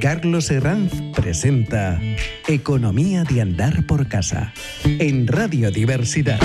Carlos 0.00 0.50
Herranz 0.50 0.94
presenta 1.14 2.00
Economía 2.48 3.22
de 3.24 3.42
Andar 3.42 3.84
por 3.84 4.08
Casa 4.08 4.54
en 4.84 5.26
Radio 5.26 5.70
Diversidad. 5.70 6.40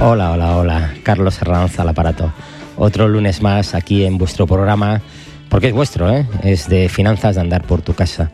Hola, 0.00 0.32
hola, 0.32 0.56
hola. 0.56 0.94
Carlos 1.02 1.42
Herranz 1.42 1.78
al 1.78 1.90
aparato. 1.90 2.32
Otro 2.76 3.06
lunes 3.06 3.42
más 3.42 3.74
aquí 3.74 4.06
en 4.06 4.16
vuestro 4.16 4.46
programa, 4.46 5.02
porque 5.50 5.68
es 5.68 5.74
vuestro, 5.74 6.10
¿eh? 6.10 6.26
es 6.42 6.68
de 6.70 6.88
finanzas 6.88 7.34
de 7.34 7.42
andar 7.42 7.64
por 7.64 7.82
tu 7.82 7.92
casa. 7.92 8.32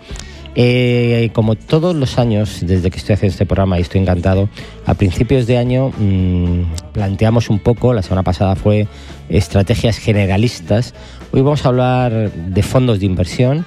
Eh, 0.57 1.31
como 1.33 1.57
todos 1.57 1.97
los 1.97 2.17
años, 2.17 2.61
desde 2.63 2.89
que 2.89 2.99
estoy 2.99 3.15
haciendo 3.15 3.33
este 3.33 3.47
programa 3.47 3.79
y 3.79 3.83
estoy 3.83 4.01
encantado, 4.01 4.49
a 4.87 4.95
principios 4.95 5.49
de 5.49 5.59
año 5.59 5.91
mmm, 5.99 6.63
planteamos 6.93 7.51
un 7.51 7.59
poco, 7.59 7.93
la 7.93 8.03
semana 8.03 8.23
pasada 8.23 8.55
fue 8.55 8.87
estrategias 9.29 9.99
generalistas, 9.99 10.95
hoy 11.35 11.43
vamos 11.43 11.65
a 11.65 11.69
hablar 11.69 12.31
de 12.31 12.63
fondos 12.63 13.01
de 13.01 13.07
inversión. 13.07 13.67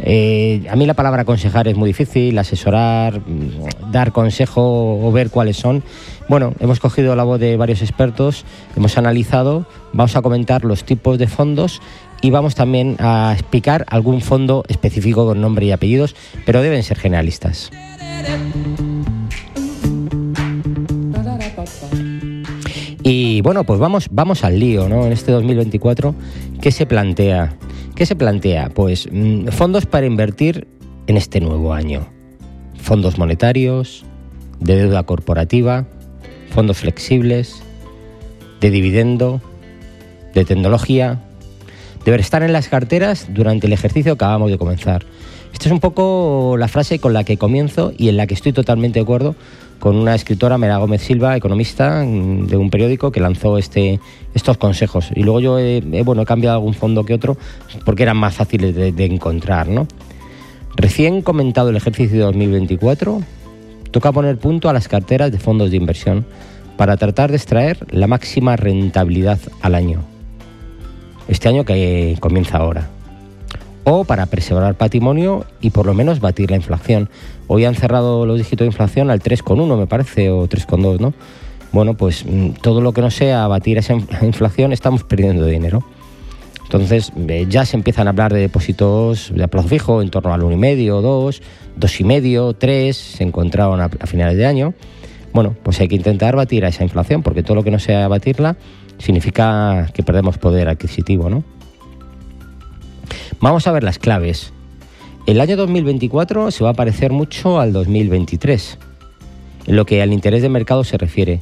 Eh, 0.00 0.64
a 0.70 0.76
mí 0.76 0.86
la 0.86 0.94
palabra 0.94 1.22
aconsejar 1.22 1.66
es 1.66 1.76
muy 1.76 1.88
difícil, 1.88 2.38
asesorar, 2.38 3.18
mm, 3.18 3.90
dar 3.90 4.12
consejo 4.12 5.04
o 5.04 5.10
ver 5.10 5.30
cuáles 5.30 5.56
son. 5.56 5.82
Bueno, 6.28 6.54
hemos 6.60 6.78
cogido 6.78 7.16
la 7.16 7.24
voz 7.24 7.40
de 7.40 7.56
varios 7.56 7.82
expertos, 7.82 8.44
hemos 8.76 8.96
analizado, 8.96 9.66
vamos 9.92 10.14
a 10.14 10.22
comentar 10.22 10.64
los 10.64 10.84
tipos 10.84 11.18
de 11.18 11.26
fondos 11.26 11.82
y 12.22 12.30
vamos 12.30 12.54
también 12.54 12.94
a 13.00 13.32
explicar 13.32 13.84
algún 13.88 14.20
fondo 14.20 14.62
específico 14.68 15.26
con 15.26 15.40
nombre 15.40 15.66
y 15.66 15.72
apellidos, 15.72 16.14
pero 16.46 16.62
deben 16.62 16.84
ser 16.84 16.98
generalistas. 16.98 17.72
Y 23.10 23.40
bueno, 23.40 23.64
pues 23.64 23.80
vamos, 23.80 24.08
vamos 24.10 24.44
al 24.44 24.60
lío, 24.60 24.86
¿no? 24.86 25.06
En 25.06 25.12
este 25.12 25.32
2024, 25.32 26.14
¿qué 26.60 26.70
se 26.70 26.84
plantea? 26.84 27.56
¿Qué 27.94 28.04
se 28.04 28.14
plantea? 28.14 28.68
Pues 28.68 29.08
mmm, 29.10 29.46
fondos 29.46 29.86
para 29.86 30.04
invertir 30.04 30.68
en 31.06 31.16
este 31.16 31.40
nuevo 31.40 31.72
año. 31.72 32.06
Fondos 32.76 33.16
monetarios, 33.16 34.04
de 34.60 34.76
deuda 34.76 35.04
corporativa, 35.04 35.86
fondos 36.50 36.76
flexibles, 36.76 37.62
de 38.60 38.70
dividendo, 38.70 39.40
de 40.34 40.44
tecnología, 40.44 41.18
deber 42.04 42.20
estar 42.20 42.42
en 42.42 42.52
las 42.52 42.68
carteras 42.68 43.28
durante 43.30 43.68
el 43.68 43.72
ejercicio 43.72 44.18
que 44.18 44.24
acabamos 44.24 44.50
de 44.50 44.58
comenzar. 44.58 45.06
Esta 45.50 45.70
es 45.70 45.72
un 45.72 45.80
poco 45.80 46.56
la 46.58 46.68
frase 46.68 46.98
con 46.98 47.14
la 47.14 47.24
que 47.24 47.38
comienzo 47.38 47.90
y 47.96 48.10
en 48.10 48.18
la 48.18 48.26
que 48.26 48.34
estoy 48.34 48.52
totalmente 48.52 48.98
de 48.98 49.04
acuerdo 49.04 49.34
con 49.78 49.96
una 49.96 50.14
escritora, 50.14 50.58
Mera 50.58 50.78
Gómez 50.78 51.02
Silva, 51.02 51.36
economista 51.36 52.00
de 52.00 52.56
un 52.56 52.70
periódico 52.70 53.12
que 53.12 53.20
lanzó 53.20 53.58
este, 53.58 54.00
estos 54.34 54.56
consejos. 54.56 55.10
Y 55.14 55.22
luego 55.22 55.40
yo 55.40 55.58
he, 55.58 55.80
bueno, 56.04 56.22
he 56.22 56.26
cambiado 56.26 56.56
algún 56.56 56.74
fondo 56.74 57.04
que 57.04 57.14
otro 57.14 57.36
porque 57.84 58.02
eran 58.02 58.16
más 58.16 58.34
fáciles 58.34 58.74
de, 58.74 58.92
de 58.92 59.04
encontrar. 59.04 59.68
¿no? 59.68 59.86
Recién 60.76 61.22
comentado 61.22 61.70
el 61.70 61.76
ejercicio 61.76 62.18
de 62.18 62.24
2024, 62.24 63.22
toca 63.90 64.12
poner 64.12 64.38
punto 64.38 64.68
a 64.68 64.72
las 64.72 64.88
carteras 64.88 65.32
de 65.32 65.38
fondos 65.38 65.70
de 65.70 65.76
inversión 65.76 66.26
para 66.76 66.96
tratar 66.96 67.30
de 67.30 67.36
extraer 67.36 67.86
la 67.90 68.06
máxima 68.06 68.56
rentabilidad 68.56 69.38
al 69.62 69.74
año 69.74 70.04
este 71.28 71.48
año 71.48 71.64
que 71.64 72.16
comienza 72.20 72.58
ahora. 72.58 72.88
O 73.90 74.04
para 74.04 74.26
preservar 74.26 74.74
patrimonio 74.74 75.46
y 75.62 75.70
por 75.70 75.86
lo 75.86 75.94
menos 75.94 76.20
batir 76.20 76.50
la 76.50 76.56
inflación. 76.56 77.08
Hoy 77.46 77.64
han 77.64 77.74
cerrado 77.74 78.26
los 78.26 78.36
dígitos 78.36 78.66
de 78.66 78.66
inflación 78.66 79.10
al 79.10 79.22
3,1 79.22 79.78
me 79.78 79.86
parece, 79.86 80.28
o 80.28 80.46
3,2, 80.46 81.00
¿no? 81.00 81.14
Bueno, 81.72 81.94
pues 81.94 82.26
mm, 82.26 82.50
todo 82.60 82.82
lo 82.82 82.92
que 82.92 83.00
no 83.00 83.10
sea 83.10 83.46
batir 83.48 83.78
esa 83.78 83.94
inflación 84.22 84.74
estamos 84.74 85.04
perdiendo 85.04 85.46
dinero. 85.46 85.82
Entonces 86.64 87.12
eh, 87.16 87.46
ya 87.48 87.64
se 87.64 87.78
empiezan 87.78 88.08
a 88.08 88.10
hablar 88.10 88.30
de 88.34 88.40
depósitos 88.40 89.32
de 89.34 89.48
plazo 89.48 89.68
fijo 89.68 90.02
en 90.02 90.10
torno 90.10 90.34
al 90.34 90.42
1,5, 90.42 91.00
2, 91.00 91.42
2,5, 91.80 92.56
3, 92.58 92.94
se 92.94 93.24
encontraron 93.24 93.80
a, 93.80 93.88
finales 93.88 94.36
de 94.36 94.44
año. 94.44 94.74
Bueno, 95.32 95.56
pues 95.62 95.80
hay 95.80 95.88
que 95.88 95.96
intentar 95.96 96.36
batir 96.36 96.66
a 96.66 96.68
esa 96.68 96.84
inflación 96.84 97.22
porque 97.22 97.42
todo 97.42 97.54
lo 97.54 97.64
que 97.64 97.70
no 97.70 97.78
sea 97.78 98.06
batirla 98.06 98.58
significa 98.98 99.88
que 99.94 100.02
perdemos 100.02 100.36
poder 100.36 100.68
adquisitivo, 100.68 101.30
¿no? 101.30 101.42
Vamos 103.40 103.68
a 103.68 103.72
ver 103.72 103.84
las 103.84 104.00
claves. 104.00 104.52
El 105.26 105.40
año 105.40 105.56
2024 105.56 106.50
se 106.50 106.64
va 106.64 106.70
a 106.70 106.74
parecer 106.74 107.12
mucho 107.12 107.60
al 107.60 107.72
2023, 107.72 108.78
en 109.66 109.76
lo 109.76 109.86
que 109.86 110.02
al 110.02 110.12
interés 110.12 110.42
de 110.42 110.48
mercado 110.48 110.82
se 110.82 110.98
refiere. 110.98 111.40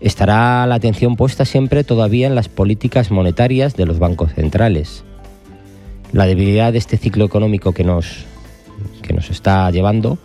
Estará 0.00 0.64
la 0.66 0.76
atención 0.76 1.16
puesta 1.16 1.44
siempre 1.44 1.82
todavía 1.82 2.28
en 2.28 2.36
las 2.36 2.48
políticas 2.48 3.10
monetarias 3.10 3.74
de 3.74 3.86
los 3.86 3.98
bancos 3.98 4.32
centrales. 4.34 5.02
La 6.12 6.26
debilidad 6.26 6.70
de 6.72 6.78
este 6.78 6.98
ciclo 6.98 7.24
económico 7.24 7.72
que 7.72 7.82
nos, 7.82 8.24
que 9.02 9.12
nos 9.12 9.28
está 9.30 9.68
llevando, 9.72 10.18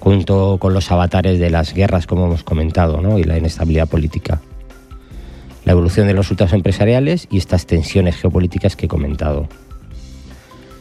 junto 0.00 0.56
con 0.58 0.72
los 0.72 0.90
avatares 0.90 1.38
de 1.38 1.50
las 1.50 1.74
guerras, 1.74 2.06
como 2.06 2.26
hemos 2.26 2.44
comentado, 2.44 3.02
¿no? 3.02 3.18
y 3.18 3.24
la 3.24 3.36
inestabilidad 3.36 3.88
política 3.88 4.40
la 5.64 5.72
evolución 5.72 6.06
de 6.06 6.14
los 6.14 6.24
resultados 6.24 6.54
empresariales 6.54 7.28
y 7.30 7.36
estas 7.36 7.66
tensiones 7.66 8.16
geopolíticas 8.16 8.74
que 8.74 8.86
he 8.86 8.88
comentado. 8.88 9.48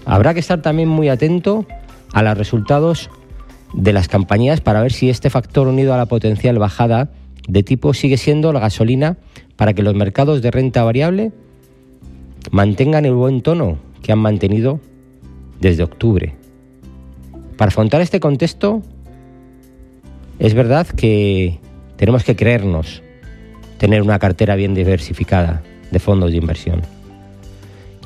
Habrá 0.07 0.33
que 0.33 0.39
estar 0.39 0.61
también 0.61 0.87
muy 0.87 1.09
atento 1.09 1.65
a 2.13 2.23
los 2.23 2.37
resultados 2.37 3.09
de 3.73 3.91
las 3.91 4.07
compañías 4.07 4.61
para 4.61 4.81
ver 4.81 4.93
si 4.93 5.09
este 5.09 5.29
factor 5.29 5.67
unido 5.67 5.93
a 5.93 5.97
la 5.97 6.05
potencial 6.05 6.57
bajada 6.57 7.09
de 7.49 7.61
tipo 7.61 7.93
sigue 7.93 8.15
siendo 8.15 8.53
la 8.53 8.61
gasolina 8.61 9.17
para 9.57 9.73
que 9.73 9.83
los 9.83 9.95
mercados 9.95 10.41
de 10.41 10.49
renta 10.49 10.85
variable 10.85 11.33
mantengan 12.51 13.03
el 13.03 13.15
buen 13.15 13.41
tono 13.41 13.79
que 14.01 14.13
han 14.13 14.19
mantenido 14.19 14.79
desde 15.59 15.83
octubre. 15.83 16.35
Para 17.57 17.67
afrontar 17.67 17.99
este 17.99 18.21
contexto, 18.21 18.81
es 20.39 20.53
verdad 20.53 20.87
que 20.87 21.59
tenemos 21.97 22.23
que 22.23 22.37
creernos 22.37 23.03
tener 23.77 24.01
una 24.01 24.19
cartera 24.19 24.55
bien 24.55 24.73
diversificada 24.73 25.63
de 25.91 25.99
fondos 25.99 26.31
de 26.31 26.37
inversión 26.37 26.96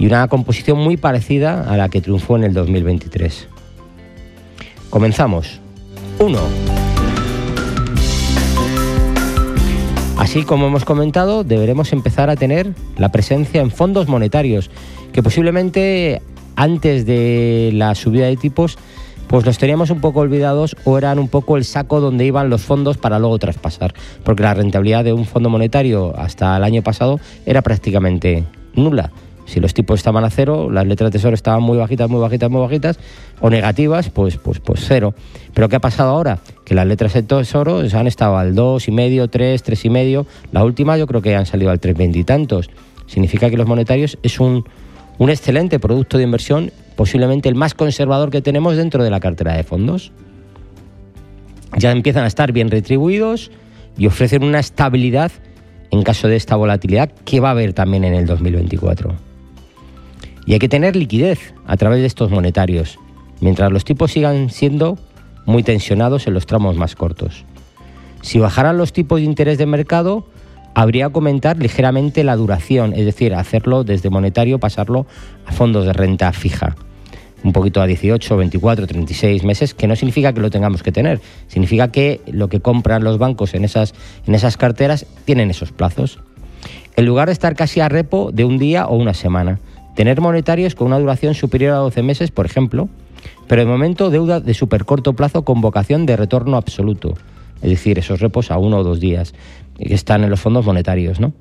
y 0.01 0.07
una 0.07 0.27
composición 0.27 0.79
muy 0.79 0.97
parecida 0.97 1.71
a 1.71 1.77
la 1.77 1.87
que 1.87 2.01
triunfó 2.01 2.35
en 2.35 2.43
el 2.43 2.55
2023. 2.55 3.47
Comenzamos. 4.89 5.61
1. 6.17 6.39
Así 10.17 10.43
como 10.43 10.65
hemos 10.65 10.85
comentado, 10.85 11.43
deberemos 11.43 11.93
empezar 11.93 12.31
a 12.31 12.35
tener 12.35 12.73
la 12.97 13.09
presencia 13.09 13.61
en 13.61 13.69
fondos 13.69 14.07
monetarios, 14.07 14.71
que 15.13 15.21
posiblemente 15.21 16.23
antes 16.55 17.05
de 17.05 17.69
la 17.75 17.93
subida 17.93 18.25
de 18.25 18.37
tipos 18.37 18.79
pues 19.27 19.45
los 19.45 19.59
teníamos 19.59 19.91
un 19.91 20.01
poco 20.01 20.21
olvidados 20.21 20.75
o 20.83 20.97
eran 20.97 21.19
un 21.19 21.27
poco 21.27 21.57
el 21.57 21.63
saco 21.63 22.01
donde 22.01 22.25
iban 22.25 22.49
los 22.49 22.63
fondos 22.63 22.97
para 22.97 23.19
luego 23.19 23.37
traspasar, 23.37 23.93
porque 24.23 24.41
la 24.41 24.55
rentabilidad 24.55 25.03
de 25.03 25.13
un 25.13 25.25
fondo 25.25 25.49
monetario 25.49 26.17
hasta 26.17 26.57
el 26.57 26.63
año 26.63 26.81
pasado 26.81 27.19
era 27.45 27.61
prácticamente 27.61 28.45
nula. 28.73 29.11
Si 29.51 29.59
los 29.59 29.73
tipos 29.73 29.99
estaban 29.99 30.23
a 30.23 30.29
cero, 30.29 30.69
las 30.71 30.87
letras 30.87 31.11
de 31.11 31.17
tesoro 31.17 31.35
estaban 31.35 31.61
muy 31.61 31.77
bajitas, 31.77 32.09
muy 32.09 32.21
bajitas, 32.21 32.49
muy 32.49 32.61
bajitas, 32.61 32.97
o 33.41 33.49
negativas, 33.49 34.09
pues, 34.09 34.37
pues, 34.37 34.61
pues 34.61 34.85
cero. 34.87 35.13
Pero 35.53 35.67
¿qué 35.67 35.75
ha 35.75 35.81
pasado 35.81 36.11
ahora? 36.11 36.39
Que 36.63 36.73
las 36.73 36.87
letras 36.87 37.13
de 37.15 37.23
tesoro 37.23 37.81
han 37.93 38.07
estado 38.07 38.37
al 38.37 38.55
2,5, 38.55 39.29
3, 39.29 39.65
3,5. 39.65 40.25
La 40.53 40.63
última 40.63 40.97
yo 40.97 41.05
creo 41.05 41.21
que 41.21 41.35
han 41.35 41.45
salido 41.45 41.69
al 41.69 41.81
3,20 41.81 42.15
y 42.15 42.23
tantos. 42.23 42.69
Significa 43.07 43.49
que 43.49 43.57
los 43.57 43.67
monetarios 43.67 44.17
es 44.23 44.39
un, 44.39 44.63
un 45.17 45.29
excelente 45.29 45.79
producto 45.79 46.17
de 46.17 46.23
inversión 46.23 46.71
posiblemente 46.95 47.49
el 47.49 47.55
más 47.55 47.73
conservador 47.73 48.29
que 48.29 48.41
tenemos 48.41 48.77
dentro 48.77 49.03
de 49.03 49.09
la 49.09 49.19
cartera 49.19 49.57
de 49.57 49.65
fondos. 49.65 50.13
Ya 51.77 51.91
empiezan 51.91 52.23
a 52.23 52.27
estar 52.27 52.53
bien 52.53 52.71
retribuidos 52.71 53.51
y 53.97 54.07
ofrecen 54.07 54.45
una 54.45 54.59
estabilidad 54.59 55.33
en 55.89 56.03
caso 56.03 56.29
de 56.29 56.37
esta 56.37 56.55
volatilidad 56.55 57.11
que 57.25 57.41
va 57.41 57.49
a 57.49 57.51
haber 57.51 57.73
también 57.73 58.05
en 58.05 58.13
el 58.13 58.25
2024. 58.25 59.30
Y 60.45 60.53
hay 60.53 60.59
que 60.59 60.69
tener 60.69 60.95
liquidez 60.95 61.53
a 61.65 61.77
través 61.77 62.01
de 62.01 62.07
estos 62.07 62.31
monetarios, 62.31 62.99
mientras 63.39 63.71
los 63.71 63.85
tipos 63.85 64.11
sigan 64.11 64.49
siendo 64.49 64.97
muy 65.45 65.63
tensionados 65.63 66.27
en 66.27 66.33
los 66.33 66.45
tramos 66.45 66.75
más 66.75 66.95
cortos. 66.95 67.45
Si 68.21 68.39
bajaran 68.39 68.77
los 68.77 68.93
tipos 68.93 69.19
de 69.19 69.25
interés 69.25 69.57
de 69.57 69.65
mercado, 69.65 70.25
habría 70.73 71.09
que 71.09 71.15
aumentar 71.15 71.57
ligeramente 71.57 72.23
la 72.23 72.35
duración, 72.35 72.93
es 72.93 73.05
decir, 73.05 73.33
hacerlo 73.33 73.83
desde 73.83 74.09
monetario, 74.09 74.59
pasarlo 74.59 75.05
a 75.45 75.51
fondos 75.51 75.85
de 75.85 75.93
renta 75.93 76.31
fija 76.33 76.75
un 77.43 77.53
poquito 77.53 77.81
a 77.81 77.87
18, 77.87 78.37
24, 78.37 78.87
36 78.87 79.43
meses, 79.43 79.73
que 79.73 79.87
no 79.87 79.95
significa 79.95 80.33
que 80.33 80.41
lo 80.41 80.49
tengamos 80.49 80.83
que 80.83 80.91
tener, 80.91 81.21
significa 81.47 81.89
que 81.89 82.21
lo 82.27 82.49
que 82.49 82.59
compran 82.59 83.03
los 83.03 83.17
bancos 83.17 83.53
en 83.53 83.63
esas, 83.63 83.93
en 84.27 84.35
esas 84.35 84.57
carteras 84.57 85.05
tienen 85.25 85.49
esos 85.49 85.71
plazos. 85.71 86.19
En 86.95 87.05
lugar 87.05 87.27
de 87.27 87.33
estar 87.33 87.55
casi 87.55 87.79
a 87.79 87.89
repo 87.89 88.31
de 88.31 88.45
un 88.45 88.57
día 88.57 88.85
o 88.85 88.95
una 88.95 89.13
semana, 89.13 89.59
tener 89.95 90.21
monetarios 90.21 90.75
con 90.75 90.87
una 90.87 90.99
duración 90.99 91.33
superior 91.33 91.73
a 91.73 91.77
12 91.77 92.03
meses, 92.03 92.31
por 92.31 92.45
ejemplo, 92.45 92.89
pero 93.47 93.61
de 93.61 93.67
momento 93.67 94.09
deuda 94.09 94.39
de 94.39 94.53
súper 94.53 94.85
corto 94.85 95.13
plazo 95.13 95.43
con 95.43 95.61
vocación 95.61 96.05
de 96.05 96.15
retorno 96.15 96.57
absoluto, 96.57 97.13
es 97.61 97.69
decir, 97.69 97.99
esos 97.99 98.19
repos 98.19 98.51
a 98.51 98.57
uno 98.57 98.77
o 98.77 98.83
dos 98.83 98.99
días, 98.99 99.33
que 99.77 99.93
están 99.93 100.23
en 100.23 100.29
los 100.29 100.39
fondos 100.39 100.65
monetarios, 100.65 101.19
¿no? 101.19 101.33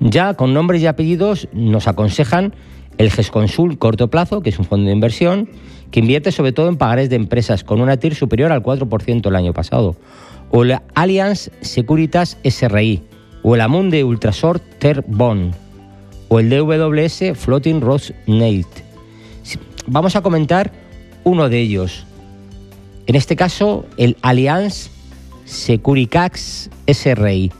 Ya 0.00 0.34
con 0.34 0.52
nombres 0.52 0.82
y 0.82 0.86
apellidos 0.86 1.48
nos 1.52 1.88
aconsejan 1.88 2.54
el 2.98 3.10
GESConsul 3.10 3.78
corto 3.78 4.08
plazo, 4.08 4.42
que 4.42 4.50
es 4.50 4.58
un 4.58 4.64
fondo 4.64 4.86
de 4.86 4.92
inversión, 4.92 5.48
que 5.90 6.00
invierte 6.00 6.32
sobre 6.32 6.52
todo 6.52 6.68
en 6.68 6.76
pagares 6.76 7.08
de 7.08 7.16
empresas 7.16 7.64
con 7.64 7.80
una 7.80 7.96
TIR 7.96 8.14
superior 8.14 8.52
al 8.52 8.62
4% 8.62 9.26
el 9.26 9.36
año 9.36 9.52
pasado, 9.52 9.96
o 10.50 10.64
el 10.64 10.78
Allianz 10.94 11.50
Securitas 11.60 12.38
SRI, 12.44 13.02
o 13.42 13.54
el 13.54 13.60
Amunde 13.60 14.04
Ultrashort 14.04 14.62
Ter 14.78 15.04
Bond, 15.06 15.54
o 16.28 16.40
el 16.40 16.50
DWS 16.50 17.36
Floating 17.36 17.80
Ross 17.80 18.12
Nate. 18.26 18.84
Vamos 19.86 20.16
a 20.16 20.22
comentar 20.22 20.72
uno 21.24 21.48
de 21.48 21.60
ellos. 21.60 22.04
En 23.06 23.14
este 23.14 23.36
caso, 23.36 23.86
el 23.96 24.16
Allianz 24.22 24.90
Securicax 25.44 26.70
SRI. 26.86 27.52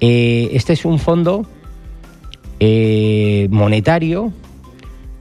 Eh, 0.00 0.50
este 0.52 0.72
es 0.74 0.84
un 0.84 1.00
fondo 1.00 1.44
eh, 2.60 3.48
monetario 3.50 4.32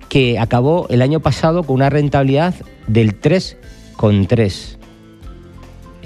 que 0.10 0.40
acabó 0.40 0.88
el 0.90 1.02
año 1.02 1.20
pasado 1.20 1.64
con 1.64 1.76
una 1.78 1.90
rentabilidad 1.90 2.54
del 2.88 3.20
3,3. 3.20 4.77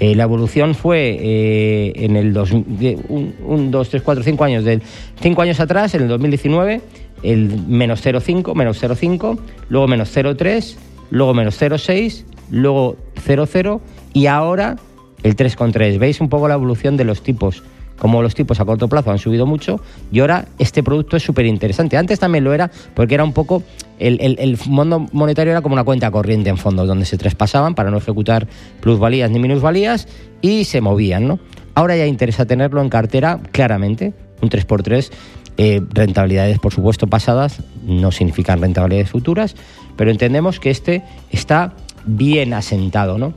Eh, 0.02 0.16
la 0.16 0.24
evolución 0.24 0.74
fue 0.74 1.16
eh, 1.20 1.92
en 1.94 2.16
el 2.16 2.36
1, 2.36 3.70
2, 3.70 3.88
3, 3.88 4.02
4, 4.02 4.24
5 4.24 4.42
años, 4.44 4.64
del 4.64 4.82
5 5.20 5.42
años 5.42 5.60
atrás, 5.60 5.94
en 5.94 6.02
el 6.02 6.08
2019, 6.08 6.80
el 7.22 7.62
menos 7.68 8.04
0,5, 8.04 8.52
menos 8.56 8.82
0,5, 8.82 9.38
luego 9.68 9.86
menos 9.86 10.12
0,3, 10.12 10.74
luego 11.10 11.34
menos 11.34 11.62
0,6, 11.62 12.24
luego 12.50 12.96
0,0 13.24 13.80
y 14.12 14.26
ahora 14.26 14.74
el 15.22 15.36
3,3. 15.36 16.00
¿Veis 16.00 16.20
un 16.20 16.28
poco 16.28 16.48
la 16.48 16.54
evolución 16.54 16.96
de 16.96 17.04
los 17.04 17.22
tipos? 17.22 17.62
Como 17.98 18.22
los 18.22 18.34
tipos 18.34 18.58
a 18.60 18.64
corto 18.64 18.88
plazo 18.88 19.10
han 19.10 19.18
subido 19.18 19.46
mucho 19.46 19.80
y 20.10 20.20
ahora 20.20 20.46
este 20.58 20.82
producto 20.82 21.16
es 21.16 21.22
súper 21.22 21.46
interesante. 21.46 21.96
Antes 21.96 22.18
también 22.18 22.44
lo 22.44 22.52
era 22.52 22.70
porque 22.94 23.14
era 23.14 23.24
un 23.24 23.32
poco, 23.32 23.62
el, 23.98 24.18
el, 24.38 24.56
fondo 24.56 25.06
monetario 25.12 25.52
era 25.52 25.62
como 25.62 25.74
una 25.74 25.84
cuenta 25.84 26.10
corriente 26.10 26.50
en 26.50 26.56
fondos 26.56 26.88
donde 26.88 27.04
se 27.04 27.16
traspasaban 27.18 27.74
para 27.74 27.90
no 27.90 27.98
ejecutar 27.98 28.48
plusvalías 28.80 29.30
ni 29.30 29.38
minusvalías 29.38 30.08
y 30.40 30.64
se 30.64 30.80
movían, 30.80 31.28
¿no? 31.28 31.38
Ahora 31.74 31.96
ya 31.96 32.06
interesa 32.06 32.44
tenerlo 32.44 32.82
en 32.82 32.88
cartera 32.88 33.40
claramente, 33.52 34.12
un 34.40 34.50
3x3. 34.50 35.10
Eh, 35.58 35.82
rentabilidades, 35.90 36.58
por 36.58 36.72
supuesto, 36.72 37.06
pasadas 37.06 37.62
no 37.84 38.10
significan 38.10 38.60
rentabilidades 38.60 39.10
futuras, 39.10 39.54
pero 39.96 40.10
entendemos 40.10 40.60
que 40.60 40.70
este 40.70 41.02
está 41.30 41.74
bien 42.04 42.54
asentado. 42.54 43.18
¿no? 43.18 43.34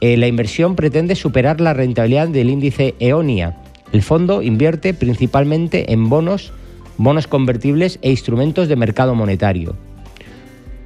Eh, 0.00 0.16
la 0.16 0.26
inversión 0.26 0.76
pretende 0.76 1.14
superar 1.14 1.60
la 1.60 1.74
rentabilidad 1.74 2.28
del 2.28 2.50
índice 2.50 2.94
EONIA, 2.98 3.56
el 3.92 4.02
fondo 4.02 4.42
invierte 4.42 4.94
principalmente 4.94 5.92
en 5.92 6.08
bonos, 6.08 6.52
bonos 6.96 7.26
convertibles 7.26 7.98
e 8.02 8.10
instrumentos 8.10 8.68
de 8.68 8.76
mercado 8.76 9.14
monetario. 9.14 9.74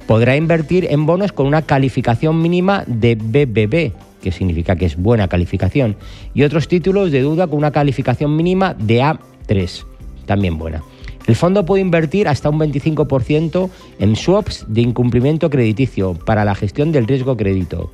Podrá 0.07 0.35
invertir 0.35 0.87
en 0.89 1.05
bonos 1.05 1.31
con 1.31 1.47
una 1.47 1.63
calificación 1.63 2.41
mínima 2.41 2.83
de 2.87 3.15
BBB, 3.15 3.93
que 4.21 4.31
significa 4.31 4.75
que 4.75 4.85
es 4.85 4.95
buena 4.95 5.27
calificación, 5.27 5.95
y 6.33 6.43
otros 6.43 6.67
títulos 6.67 7.11
de 7.11 7.19
deuda 7.19 7.47
con 7.47 7.57
una 7.57 7.71
calificación 7.71 8.35
mínima 8.35 8.73
de 8.73 9.01
A3, 9.01 9.85
también 10.25 10.57
buena. 10.57 10.83
El 11.27 11.35
fondo 11.35 11.65
puede 11.65 11.81
invertir 11.81 12.27
hasta 12.27 12.49
un 12.49 12.59
25% 12.59 13.69
en 13.99 14.15
swaps 14.15 14.65
de 14.67 14.81
incumplimiento 14.81 15.49
crediticio 15.49 16.13
para 16.13 16.45
la 16.45 16.53
gestión 16.53 16.91
del 16.91 17.07
riesgo 17.07 17.35
crédito 17.35 17.91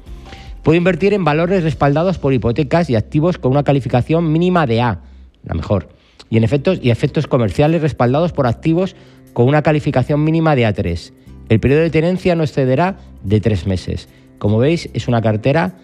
Puede 0.63 0.77
invertir 0.77 1.13
en 1.13 1.23
valores 1.23 1.63
respaldados 1.63 2.19
por 2.19 2.33
hipotecas 2.33 2.89
y 2.89 2.95
activos 2.95 3.37
con 3.37 3.51
una 3.51 3.63
calificación 3.63 4.31
mínima 4.31 4.67
de 4.67 4.81
A, 4.81 4.99
la 5.43 5.55
mejor, 5.55 5.89
y 6.29 6.37
en 6.37 6.43
efectos 6.43 6.79
y 6.81 6.91
efectos 6.91 7.27
comerciales 7.27 7.81
respaldados 7.81 8.31
por 8.31 8.45
activos 8.45 8.95
con 9.33 9.47
una 9.47 9.63
calificación 9.63 10.23
mínima 10.23 10.55
de 10.55 10.67
A3. 10.67 11.13
El 11.49 11.59
periodo 11.59 11.81
de 11.81 11.89
tenencia 11.89 12.35
no 12.35 12.43
excederá 12.43 12.97
de 13.23 13.41
tres 13.41 13.65
meses. 13.65 14.07
Como 14.37 14.57
veis, 14.57 14.89
es 14.93 15.07
una 15.07 15.21
cartera 15.21 15.75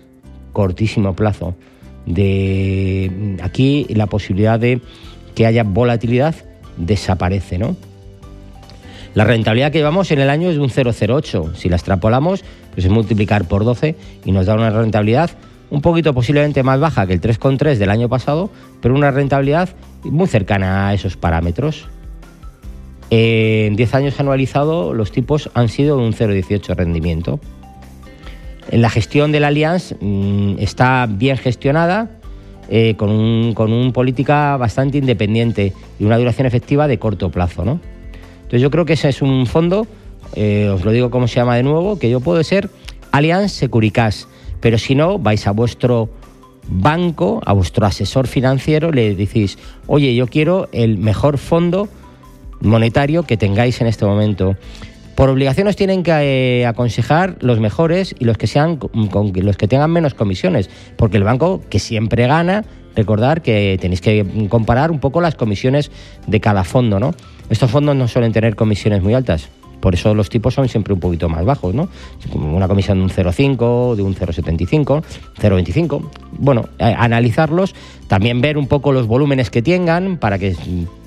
cortísimo 0.54 1.16
plazo. 1.16 1.56
De 2.06 3.38
aquí 3.42 3.86
la 3.90 4.08
posibilidad 4.08 4.60
de 4.60 4.82
que 5.36 5.46
haya 5.46 5.64
volatilidad 5.64 6.36
desaparece, 6.78 7.58
¿no? 7.58 7.76
La 9.18 9.24
rentabilidad 9.24 9.72
que 9.72 9.80
llevamos 9.80 10.12
en 10.12 10.20
el 10.20 10.30
año 10.30 10.52
es 10.52 10.58
de 10.58 10.62
un 10.62 10.70
0,08. 10.70 11.56
Si 11.56 11.70
la 11.70 11.76
extrapolamos, 11.78 12.46
pues 12.76 12.86
es 12.86 12.92
multiplicar 12.92 13.46
por 13.46 13.66
12 13.66 13.96
y 14.26 14.32
nos 14.32 14.46
da 14.46 14.54
una 14.54 14.70
rentabilidad 14.70 15.32
un 15.72 15.82
poquito 15.82 16.14
posiblemente 16.14 16.62
más 16.62 16.80
baja 16.80 17.08
que 17.08 17.14
el 17.14 17.22
3,3 17.22 17.78
del 17.78 17.90
año 17.90 18.10
pasado, 18.10 18.52
pero 18.80 18.94
una 18.94 19.10
rentabilidad 19.10 19.70
muy 20.04 20.28
cercana 20.28 20.90
a 20.90 20.94
esos 20.94 21.18
parámetros. 21.18 21.88
En 23.10 23.76
10 23.76 23.96
años 23.96 24.20
anualizado 24.20 24.94
los 24.94 25.12
tipos 25.12 25.50
han 25.56 25.70
sido 25.70 25.98
de 25.98 26.04
un 26.04 26.14
0,18 26.14 26.76
rendimiento. 26.76 27.40
La 28.72 28.92
gestión 28.92 29.32
de 29.32 29.40
la 29.40 29.48
Allianz 29.48 29.96
mm, 30.00 30.60
está 30.60 31.08
bien 31.10 31.38
gestionada, 31.38 32.12
eh, 32.70 32.94
con, 32.98 33.10
un, 33.10 33.56
con 33.56 33.74
una 33.74 33.92
política 33.92 34.58
bastante 34.58 35.00
independiente 35.00 35.74
y 36.00 36.04
una 36.04 36.20
duración 36.20 36.46
efectiva 36.46 36.88
de 36.88 37.00
corto 37.00 37.32
plazo. 37.32 37.66
¿no? 37.66 37.97
Entonces 38.48 38.62
yo 38.62 38.72
creo 38.72 38.86
que 38.86 38.94
ese 38.94 39.10
es 39.10 39.22
un 39.22 39.46
fondo, 39.46 39.88
eh, 40.34 40.70
os 40.74 40.86
lo 40.86 40.92
digo 40.92 41.12
cómo 41.12 41.28
se 41.28 41.36
llama 41.36 41.58
de 41.58 41.64
nuevo, 41.64 42.00
que 42.00 42.10
yo 42.10 42.22
puedo 42.22 42.42
ser 42.46 42.70
Allianz 43.12 43.52
Securicas, 43.52 44.30
pero 44.62 44.78
si 44.78 44.96
no, 44.96 45.20
vais 45.20 45.46
a 45.48 45.52
vuestro 45.52 46.10
banco, 46.70 47.42
a 47.46 47.52
vuestro 47.52 47.86
asesor 47.86 48.26
financiero, 48.26 48.94
le 48.94 49.16
decís, 49.16 49.58
oye, 49.86 50.16
yo 50.16 50.28
quiero 50.28 50.70
el 50.72 50.98
mejor 50.98 51.38
fondo 51.38 51.90
monetario 52.62 53.24
que 53.24 53.36
tengáis 53.36 53.82
en 53.82 53.88
este 53.88 54.06
momento. 54.06 54.56
Por 55.16 55.30
obligación 55.30 55.68
os 55.68 55.76
tienen 55.76 56.04
que 56.04 56.12
eh, 56.62 56.66
aconsejar 56.66 57.36
los 57.42 57.60
mejores 57.60 58.16
y 58.18 58.24
los 58.24 58.38
que 58.38 58.48
sean 58.48 58.78
con, 58.78 59.34
los 59.36 59.58
que 59.58 59.68
tengan 59.68 59.92
menos 59.92 60.14
comisiones, 60.14 60.70
porque 60.96 61.18
el 61.18 61.24
banco 61.24 61.64
que 61.70 61.80
siempre 61.80 62.28
gana, 62.28 62.64
recordar 62.96 63.42
que 63.42 63.78
tenéis 63.82 64.00
que 64.00 64.48
comparar 64.48 64.90
un 64.90 65.02
poco 65.02 65.20
las 65.20 65.36
comisiones 65.36 65.92
de 66.28 66.40
cada 66.40 66.64
fondo, 66.64 66.98
¿no? 67.02 67.14
Estos 67.50 67.72
fondos 67.72 67.96
no 67.96 68.08
suelen 68.08 68.32
tener 68.32 68.56
comisiones 68.56 69.02
muy 69.02 69.14
altas. 69.14 69.50
Por 69.80 69.94
eso 69.94 70.16
los 70.16 70.30
tipos 70.30 70.54
son 70.54 70.68
siempre 70.68 70.94
un 70.94 71.00
poquito 71.00 71.30
más 71.30 71.46
bajos, 71.46 71.74
¿no? 71.74 71.88
Una 72.34 72.68
comisión 72.68 72.98
de 72.98 73.04
un 73.04 73.10
0,5, 73.10 73.96
de 73.96 74.02
un 74.02 74.16
0,75, 74.16 75.04
0,25. 75.40 76.10
Bueno, 76.40 76.68
analizarlos, 76.80 77.76
también 78.08 78.42
ver 78.42 78.58
un 78.58 78.68
poco 78.68 78.92
los 78.92 79.08
volúmenes 79.08 79.50
que 79.50 79.62
tengan, 79.62 80.18
para 80.18 80.40
que, 80.40 80.56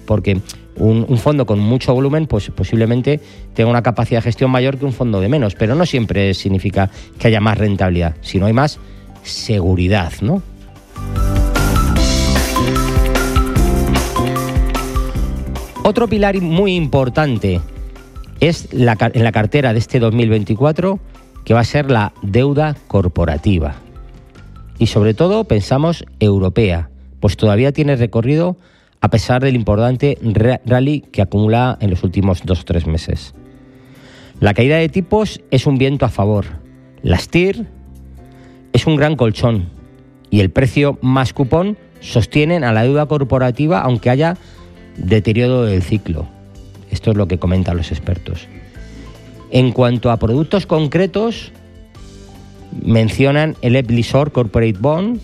porque 0.07 0.41
un, 0.77 1.05
un, 1.09 1.19
fondo 1.19 1.47
con 1.47 1.59
mucho 1.59 1.93
volumen, 1.95 2.27
pues 2.27 2.51
posiblemente 2.51 3.21
tenga 3.55 3.71
una 3.71 3.83
capacidad 3.83 4.21
de 4.21 4.25
gestión 4.25 4.51
mayor 4.51 4.79
que 4.79 4.85
un 4.85 4.93
fondo 4.93 5.21
de 5.21 5.29
menos, 5.29 5.57
pero 5.57 5.75
no 5.75 5.85
siempre 5.85 6.33
significa 6.35 6.91
que 7.19 7.29
haya 7.29 7.41
más 7.41 7.59
rentabilidad, 7.59 8.15
sino 8.21 8.47
hay 8.47 8.53
más 8.53 8.79
seguridad, 9.23 10.13
¿no? 10.23 10.43
Otro 15.91 16.07
pilar 16.07 16.41
muy 16.41 16.77
importante 16.77 17.61
es 18.39 18.69
en 18.71 18.85
la 19.25 19.33
cartera 19.33 19.73
de 19.73 19.81
este 19.81 19.99
2024 19.99 21.01
que 21.45 21.53
va 21.53 21.59
a 21.59 21.65
ser 21.65 21.91
la 21.91 22.13
deuda 22.23 22.77
corporativa. 22.87 23.75
Y 24.79 24.87
sobre 24.87 25.15
todo 25.15 25.43
pensamos 25.49 26.05
europea, 26.21 26.91
pues 27.19 27.37
todavía 27.37 27.73
tiene 27.73 27.97
recorrido 27.97 28.57
a 29.01 29.11
pesar 29.11 29.43
del 29.43 29.57
importante 29.57 30.17
rally 30.65 31.01
que 31.01 31.23
acumula 31.23 31.77
en 31.81 31.91
los 31.91 32.05
últimos 32.05 32.43
dos 32.45 32.61
o 32.61 32.65
tres 32.65 32.87
meses. 32.87 33.35
La 34.39 34.55
caída 34.55 34.77
de 34.77 34.91
tipos 34.91 35.41
es 35.51 35.67
un 35.67 35.77
viento 35.77 36.07
a 36.07 36.11
favor. 36.11 36.45
Las 37.03 37.29
TIR 37.31 37.67
es 38.73 38.87
un 38.87 38.95
gran 38.95 39.17
colchón 39.17 39.71
y 40.31 40.39
el 40.39 40.51
precio 40.51 41.01
más 41.03 41.33
cupón 41.33 41.77
sostienen 41.99 42.63
a 42.63 42.73
la 42.73 42.85
deuda 42.85 43.07
corporativa 43.07 43.81
aunque 43.81 44.09
haya 44.09 44.37
deterioro 45.01 45.65
del 45.65 45.83
ciclo. 45.83 46.27
Esto 46.91 47.11
es 47.11 47.17
lo 47.17 47.29
que 47.29 47.39
comentan 47.39 47.77
los 47.77 47.91
expertos. 47.91 48.47
En 49.51 49.73
cuanto 49.73 50.11
a 50.11 50.19
productos 50.19 50.67
concretos, 50.67 51.53
mencionan 52.83 53.57
el 53.63 53.77
Eblisor 53.77 54.33
Corporate 54.33 54.79
Bond, 54.79 55.21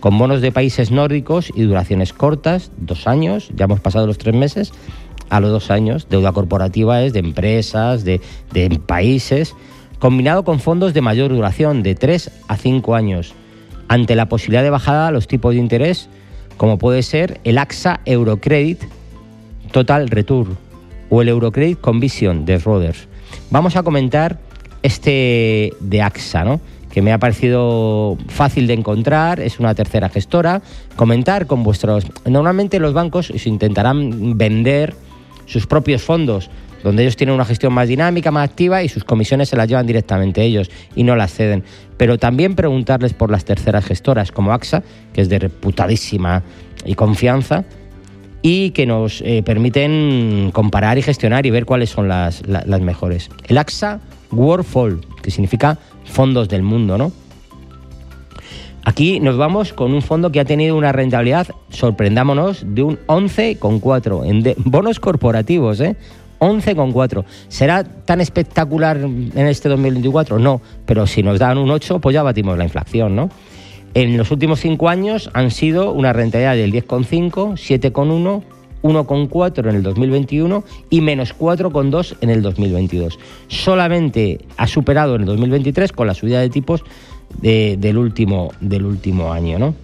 con 0.00 0.18
bonos 0.18 0.40
de 0.40 0.52
países 0.52 0.90
nórdicos 0.90 1.50
y 1.54 1.62
duraciones 1.62 2.12
cortas, 2.12 2.70
dos 2.76 3.06
años, 3.06 3.50
ya 3.56 3.64
hemos 3.64 3.80
pasado 3.80 4.06
los 4.06 4.18
tres 4.18 4.34
meses, 4.34 4.72
a 5.30 5.40
los 5.40 5.50
dos 5.50 5.70
años, 5.70 6.06
deuda 6.08 6.32
corporativa 6.32 7.02
es 7.02 7.12
de 7.12 7.18
empresas, 7.18 8.04
de, 8.04 8.20
de 8.52 8.78
países, 8.78 9.54
combinado 9.98 10.44
con 10.44 10.60
fondos 10.60 10.94
de 10.94 11.00
mayor 11.00 11.32
duración, 11.32 11.82
de 11.82 11.96
tres 11.96 12.30
a 12.46 12.56
cinco 12.56 12.94
años, 12.94 13.34
ante 13.88 14.14
la 14.14 14.28
posibilidad 14.28 14.62
de 14.62 14.70
bajada 14.70 15.08
a 15.08 15.10
los 15.10 15.26
tipos 15.26 15.54
de 15.54 15.60
interés, 15.60 16.08
como 16.56 16.78
puede 16.78 17.02
ser 17.02 17.40
el 17.42 17.58
AXA 17.58 18.00
Eurocredit 18.04 18.82
Total 19.70 20.08
Return 20.08 20.56
o 21.10 21.22
el 21.22 21.28
Eurocredit 21.28 21.80
Convision 21.80 22.44
de 22.44 22.58
Roders. 22.58 23.08
Vamos 23.50 23.76
a 23.76 23.82
comentar 23.82 24.38
este 24.82 25.72
de 25.80 26.02
AXA, 26.02 26.44
¿no? 26.44 26.60
que 26.96 27.02
me 27.02 27.12
ha 27.12 27.18
parecido 27.18 28.16
fácil 28.28 28.66
de 28.66 28.72
encontrar, 28.72 29.38
es 29.38 29.60
una 29.60 29.74
tercera 29.74 30.08
gestora, 30.08 30.62
comentar 30.96 31.46
con 31.46 31.62
vuestros... 31.62 32.06
Normalmente 32.24 32.80
los 32.80 32.94
bancos 32.94 33.30
intentarán 33.44 34.38
vender 34.38 34.94
sus 35.44 35.66
propios 35.66 36.00
fondos, 36.00 36.48
donde 36.82 37.02
ellos 37.02 37.16
tienen 37.16 37.34
una 37.34 37.44
gestión 37.44 37.74
más 37.74 37.88
dinámica, 37.88 38.30
más 38.30 38.48
activa 38.48 38.82
y 38.82 38.88
sus 38.88 39.04
comisiones 39.04 39.50
se 39.50 39.56
las 39.56 39.68
llevan 39.68 39.86
directamente 39.86 40.42
ellos 40.42 40.70
y 40.94 41.02
no 41.02 41.16
las 41.16 41.34
ceden. 41.34 41.64
Pero 41.98 42.16
también 42.16 42.54
preguntarles 42.54 43.12
por 43.12 43.30
las 43.30 43.44
terceras 43.44 43.84
gestoras 43.84 44.32
como 44.32 44.54
AXA, 44.54 44.82
que 45.12 45.20
es 45.20 45.28
de 45.28 45.38
reputadísima 45.38 46.44
y 46.86 46.94
confianza, 46.94 47.66
y 48.48 48.70
que 48.70 48.86
nos 48.86 49.22
eh, 49.22 49.42
permiten 49.44 50.50
comparar 50.52 50.98
y 50.98 51.02
gestionar 51.02 51.46
y 51.46 51.50
ver 51.50 51.66
cuáles 51.66 51.90
son 51.90 52.06
las, 52.06 52.44
mejores. 52.80 53.28
El 53.48 53.58
AXA 53.58 53.98
World 54.30 55.04
que 55.20 55.32
significa 55.32 55.78
fondos 56.04 56.48
del 56.48 56.62
mundo, 56.62 56.96
¿no? 56.96 57.10
Aquí 58.84 59.18
nos 59.18 59.36
vamos 59.36 59.72
con 59.72 59.92
un 59.92 60.00
fondo 60.00 60.30
que 60.30 60.38
ha 60.38 60.44
tenido 60.44 60.76
una 60.76 60.92
rentabilidad, 60.92 61.48
sorprendámonos, 61.70 62.64
de 62.64 62.84
un 62.84 62.98
11,4 63.08 64.24
en 64.24 64.54
bonos 64.58 65.00
corporativos, 65.00 65.80
¿eh? 65.80 65.96
11,4. 66.38 67.24
¿Será 67.48 67.82
tan 67.82 68.20
espectacular 68.20 68.96
en 68.98 69.46
este 69.48 69.68
2024? 69.68 70.38
No, 70.38 70.60
pero 70.84 71.08
si 71.08 71.24
nos 71.24 71.40
dan 71.40 71.58
un 71.58 71.68
8, 71.72 71.98
pues 71.98 72.14
ya 72.14 72.22
batimos 72.22 72.56
la 72.56 72.62
inflación, 72.62 73.16
¿no? 73.16 73.28
En 73.96 74.18
los 74.18 74.30
últimos 74.30 74.60
cinco 74.60 74.90
años 74.90 75.30
han 75.32 75.50
sido 75.50 75.90
una 75.90 76.12
rentabilidad 76.12 76.54
del 76.54 76.70
10,5, 76.70 77.54
7,1, 77.54 78.42
1,4 78.82 79.70
en 79.70 79.74
el 79.74 79.82
2021 79.82 80.64
y 80.90 81.00
menos 81.00 81.34
4,2 81.34 82.16
en 82.20 82.28
el 82.28 82.42
2022. 82.42 83.18
Solamente 83.48 84.40
ha 84.58 84.66
superado 84.66 85.14
en 85.14 85.22
el 85.22 85.26
2023 85.28 85.92
con 85.92 86.06
la 86.08 86.12
subida 86.12 86.40
de 86.40 86.50
tipos 86.50 86.84
del, 87.40 87.96
último, 87.96 88.52
del 88.60 88.84
último 88.84 89.32
año. 89.32 89.58
¿no? 89.58 89.74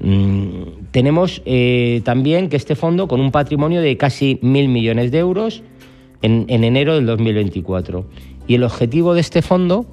Mm, 0.00 0.92
tenemos 0.92 1.42
eh, 1.46 2.02
también 2.04 2.48
que 2.48 2.54
este 2.54 2.76
fondo 2.76 3.08
con 3.08 3.20
un 3.20 3.32
patrimonio 3.32 3.80
de 3.80 3.96
casi 3.96 4.38
mil 4.40 4.68
millones 4.68 5.10
de 5.10 5.18
euros 5.18 5.64
en, 6.22 6.44
en 6.46 6.62
enero 6.62 6.94
del 6.94 7.06
2024. 7.06 8.06
Y 8.46 8.54
el 8.54 8.62
objetivo 8.62 9.14
de 9.14 9.20
este 9.20 9.42
fondo 9.42 9.84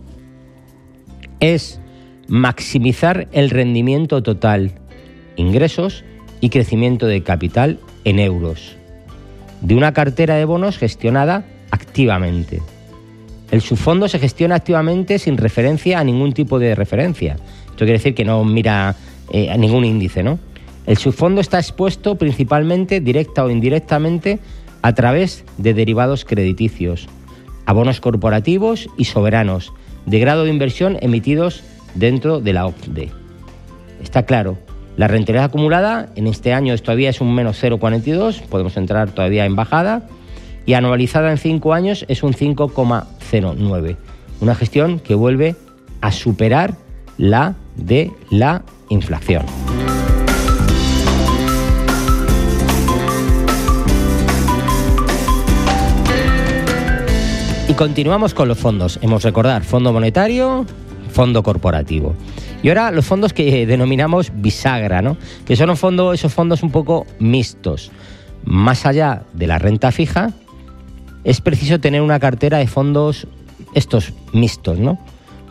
es 1.40 1.80
maximizar 2.27 3.27
el 3.32 3.50
rendimiento 3.50 4.24
total, 4.24 4.72
ingresos 5.36 6.03
y 6.42 6.50
crecimiento 6.50 7.06
de 7.08 7.24
capital 7.24 7.80
en 8.06 8.20
euros, 8.20 8.75
de 9.62 9.75
una 9.75 9.94
cartera 9.94 10.36
de 10.36 10.46
bonos 10.46 10.77
gestionada 10.77 11.46
activamente. 11.72 12.62
El 13.51 13.62
subfondo 13.62 14.08
se 14.08 14.20
gestiona 14.20 14.56
activamente 14.56 15.20
sin 15.20 15.38
referencia 15.38 16.00
a 16.00 16.03
ningún 16.03 16.34
tipo 16.34 16.60
de 16.60 16.75
referencia. 16.75 17.38
Esto 17.65 17.86
quiere 17.86 17.94
decir 17.94 18.15
que 18.15 18.25
no 18.25 18.44
mira 18.44 18.96
eh, 19.32 19.51
a 19.51 19.58
ningún 19.58 19.86
índice, 19.86 20.24
¿no? 20.24 20.39
El 20.86 20.98
subfondo 20.98 21.39
está 21.39 21.60
expuesto 21.60 22.15
principalmente, 22.15 23.00
directa 23.00 23.44
o 23.44 23.50
indirectamente, 23.50 24.39
a 24.82 24.94
través 24.94 25.46
de 25.58 25.74
derivados 25.74 26.25
crediticios, 26.25 27.08
abonos 27.65 28.01
corporativos 28.01 28.89
y 28.98 29.06
soberanos, 29.06 29.72
de 30.06 30.20
grado 30.20 30.44
de 30.44 30.50
inversión 30.50 30.98
emitidos 31.01 31.63
dentro 31.96 32.40
de 32.40 32.54
la 32.54 32.66
OCDE. 32.66 33.12
Está 34.02 34.24
claro, 34.24 34.58
la 34.98 35.08
rentabilidad 35.08 35.46
acumulada 35.46 36.10
en 36.16 36.28
este 36.28 36.54
año 36.54 36.78
todavía 36.78 37.10
es 37.10 37.22
un 37.22 37.34
menos 37.34 37.62
0,42, 37.64 38.42
podemos 38.44 38.78
entrar 38.78 39.10
todavía 39.12 39.46
en 39.46 39.56
bajada, 39.56 40.08
y 40.66 40.74
anualizada 40.74 41.32
en 41.32 41.38
5 41.38 41.74
años 41.74 42.06
es 42.08 42.24
un 42.24 42.34
5,09. 42.34 43.98
Una 44.40 44.56
gestión 44.56 45.00
que 45.00 45.16
vuelve 45.16 45.56
a 46.02 46.12
superar 46.12 46.76
la 47.18 47.56
de 47.76 48.12
la 48.30 48.64
inflación. 48.90 49.44
Y 57.68 57.74
continuamos 57.76 58.34
con 58.34 58.48
los 58.48 58.58
fondos. 58.58 59.00
Hemos 59.02 59.24
recordar 59.24 59.64
fondo 59.64 59.94
monetario, 59.94 60.66
fondo 61.13 61.43
corporativo. 61.43 62.15
Y 62.62 62.70
ahora 62.70 62.91
los 62.91 63.05
fondos 63.05 63.34
que 63.34 63.65
denominamos 63.65 64.32
bisagra, 64.36 65.01
¿no? 65.01 65.17
que 65.46 65.55
son 65.55 65.75
fondos, 65.77 66.15
esos 66.15 66.34
fondos 66.34 66.63
un 66.63 66.72
poco 66.72 67.05
mixtos. 67.20 67.91
Más 68.46 68.86
allá 68.86 69.24
de 69.34 69.48
la 69.48 69.58
renta 69.58 69.91
fija, 69.91 70.32
es 71.24 71.39
preciso 71.39 71.79
tener 71.79 72.01
una 72.01 72.20
cartera 72.20 72.58
de 72.58 72.67
fondos 72.67 73.27
estos 73.74 74.13
mixtos, 74.34 74.79
¿no? 74.79 75.00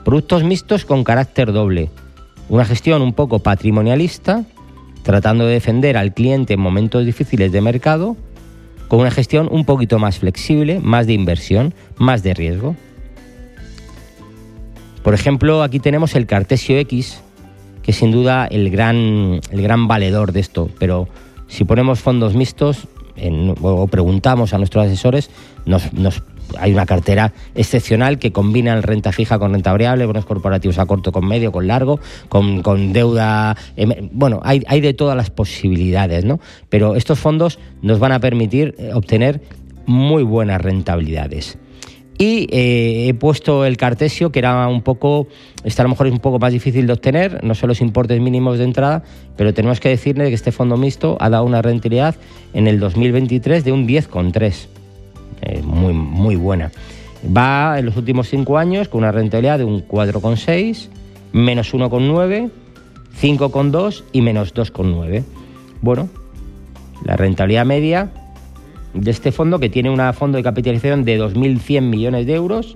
Productos 0.05 0.45
mixtos 0.45 0.85
con 0.85 1.05
carácter 1.05 1.53
doble. 1.53 1.91
Una 2.49 2.65
gestión 2.65 3.03
un 3.03 3.15
poco 3.15 3.39
patrimonialista, 3.39 4.45
tratando 5.03 5.47
de 5.47 5.55
defender 5.55 5.97
al 5.97 6.13
cliente 6.13 6.55
en 6.55 6.61
momentos 6.61 7.07
difíciles 7.07 7.53
de 7.53 7.61
mercado, 7.61 8.17
con 8.89 9.01
una 9.01 9.11
gestión 9.11 9.49
un 9.51 9.65
poquito 9.65 9.99
más 9.99 10.19
flexible, 10.19 10.81
más 10.81 11.07
de 11.07 11.15
inversión, 11.15 11.73
más 11.97 12.23
de 12.23 12.35
riesgo. 12.35 12.77
Por 15.03 15.15
ejemplo, 15.15 15.63
aquí 15.63 15.81
tenemos 15.81 16.15
el 16.15 16.27
Cartesio 16.27 16.79
X, 16.79 17.21
que 17.83 17.91
es 17.91 17.97
sin 17.97 18.13
duda 18.13 18.47
el 18.47 18.71
gran, 18.71 19.41
el 19.51 19.63
gran 19.63 19.89
valedor 19.89 20.33
de 20.33 20.41
esto, 20.41 20.71
pero 20.79 21.09
si 21.49 21.65
ponemos 21.65 22.01
fondos 22.01 22.35
mixtos 22.35 22.87
o 23.61 23.87
preguntamos 23.89 24.55
a 24.55 24.59
nuestros 24.59 24.87
asesores, 24.87 25.31
nos, 25.67 25.91
hay 26.59 26.73
una 26.73 26.87
cartera 26.87 27.33
excepcional 27.55 28.19
que 28.19 28.33
combina 28.33 28.75
el 28.75 28.83
renta 28.83 29.13
fija 29.13 29.39
con 29.39 29.53
renta 29.53 29.73
variable, 29.73 30.07
bonos 30.07 30.25
corporativos 30.25 30.79
a 30.79 30.87
corto, 30.87 31.13
con 31.13 31.27
medio, 31.27 31.53
con 31.53 31.67
largo, 31.67 32.01
con, 32.29 32.63
con 32.63 32.93
deuda. 32.93 33.57
Bueno, 34.13 34.41
hay, 34.45 34.63
hay, 34.67 34.81
de 34.81 34.95
todas 34.95 35.17
las 35.17 35.31
posibilidades, 35.31 36.25
¿no? 36.25 36.41
Pero 36.69 36.97
estos 36.97 37.19
fondos 37.19 37.59
nos 37.83 37.99
van 37.99 38.13
a 38.13 38.21
permitir 38.21 38.75
eh, 38.79 38.93
obtener 38.95 39.41
muy 39.87 40.23
buenas 40.23 40.61
rentabilidades. 40.61 41.59
Y 42.19 42.47
eh, 42.51 43.09
he 43.09 43.15
puesto 43.15 43.65
el 43.65 43.77
cartesio, 43.77 44.31
que 44.31 44.39
era 44.39 44.69
un 44.69 44.83
poco, 44.83 45.29
este 45.65 45.83
a 45.83 45.85
lo 45.85 45.89
mejor 45.89 46.07
es 46.07 46.13
un 46.13 46.21
poco 46.21 46.39
más 46.39 46.53
difícil 46.53 46.87
de 46.87 46.93
obtener, 46.93 47.43
no 47.43 47.55
son 47.55 47.69
los 47.69 47.81
importes 47.81 48.21
mínimos 48.21 48.59
de 48.59 48.65
entrada, 48.65 49.03
pero 49.37 49.55
tenemos 49.55 49.81
que 49.81 49.89
decirle 49.89 50.29
que 50.29 50.35
este 50.35 50.53
fondo 50.53 50.77
mixto 50.77 51.17
ha 51.21 51.31
dado 51.31 51.45
una 51.45 51.63
rentabilidad 51.63 52.15
en 52.55 52.69
el 52.69 52.79
2023 52.79 53.65
de 53.65 53.73
un 53.73 53.89
10,3, 53.89 54.67
eh, 55.43 55.63
muy, 55.63 55.95
muy 55.95 56.37
buena. 56.37 56.71
Va 57.25 57.79
en 57.79 57.87
los 57.87 57.97
últimos 57.97 58.29
cinco 58.29 58.59
años 58.59 58.89
con 58.89 58.99
una 58.99 59.13
rentabilidad 59.13 59.59
de 59.59 59.65
un 59.65 59.87
4,6, 59.87 60.89
menos 61.33 61.73
1,9, 61.73 62.51
5,2 63.21 64.05
y 64.13 64.21
menos 64.21 64.55
2,9. 64.55 65.25
Bueno, 65.81 66.09
la 67.05 67.17
rentabilidad 67.17 67.65
media 67.65 68.11
de 68.95 69.11
este 69.11 69.33
fondo 69.33 69.59
que 69.59 69.69
tiene 69.69 69.91
un 69.91 70.01
fondo 70.15 70.37
de 70.37 70.43
capitalización 70.43 71.05
de 71.05 71.21
2.100 71.21 71.83
millones 71.83 72.27
de 72.27 72.35
euros, 72.35 72.75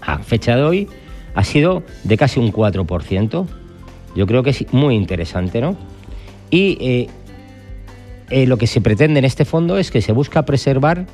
a 0.00 0.18
fecha 0.18 0.56
de 0.56 0.62
hoy 0.62 0.88
ha 1.34 1.44
sido 1.44 1.82
de 2.04 2.16
casi 2.16 2.40
un 2.40 2.52
4%. 2.52 3.46
Yo 4.14 4.26
creo 4.26 4.42
que 4.42 4.50
es 4.50 4.72
muy 4.72 4.94
interesante, 4.94 5.60
¿no? 5.60 5.76
Y 6.50 6.76
eh, 6.80 7.08
eh, 8.30 8.46
lo 8.46 8.58
que 8.58 8.66
se 8.66 8.80
pretende 8.80 9.18
en 9.18 9.24
este 9.24 9.44
fondo 9.44 9.78
es 9.78 9.90
que 9.90 10.02
se 10.02 10.12
busca 10.12 10.44
preservar 10.44 11.06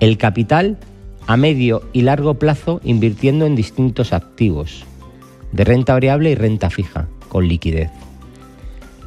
el 0.00 0.18
capital 0.18 0.78
a 1.26 1.36
medio 1.36 1.82
y 1.92 2.02
largo 2.02 2.34
plazo 2.34 2.80
invirtiendo 2.84 3.46
en 3.46 3.54
distintos 3.54 4.12
activos 4.12 4.84
de 5.52 5.64
renta 5.64 5.94
variable 5.94 6.30
y 6.30 6.34
renta 6.34 6.70
fija 6.70 7.08
con 7.28 7.48
liquidez. 7.48 7.90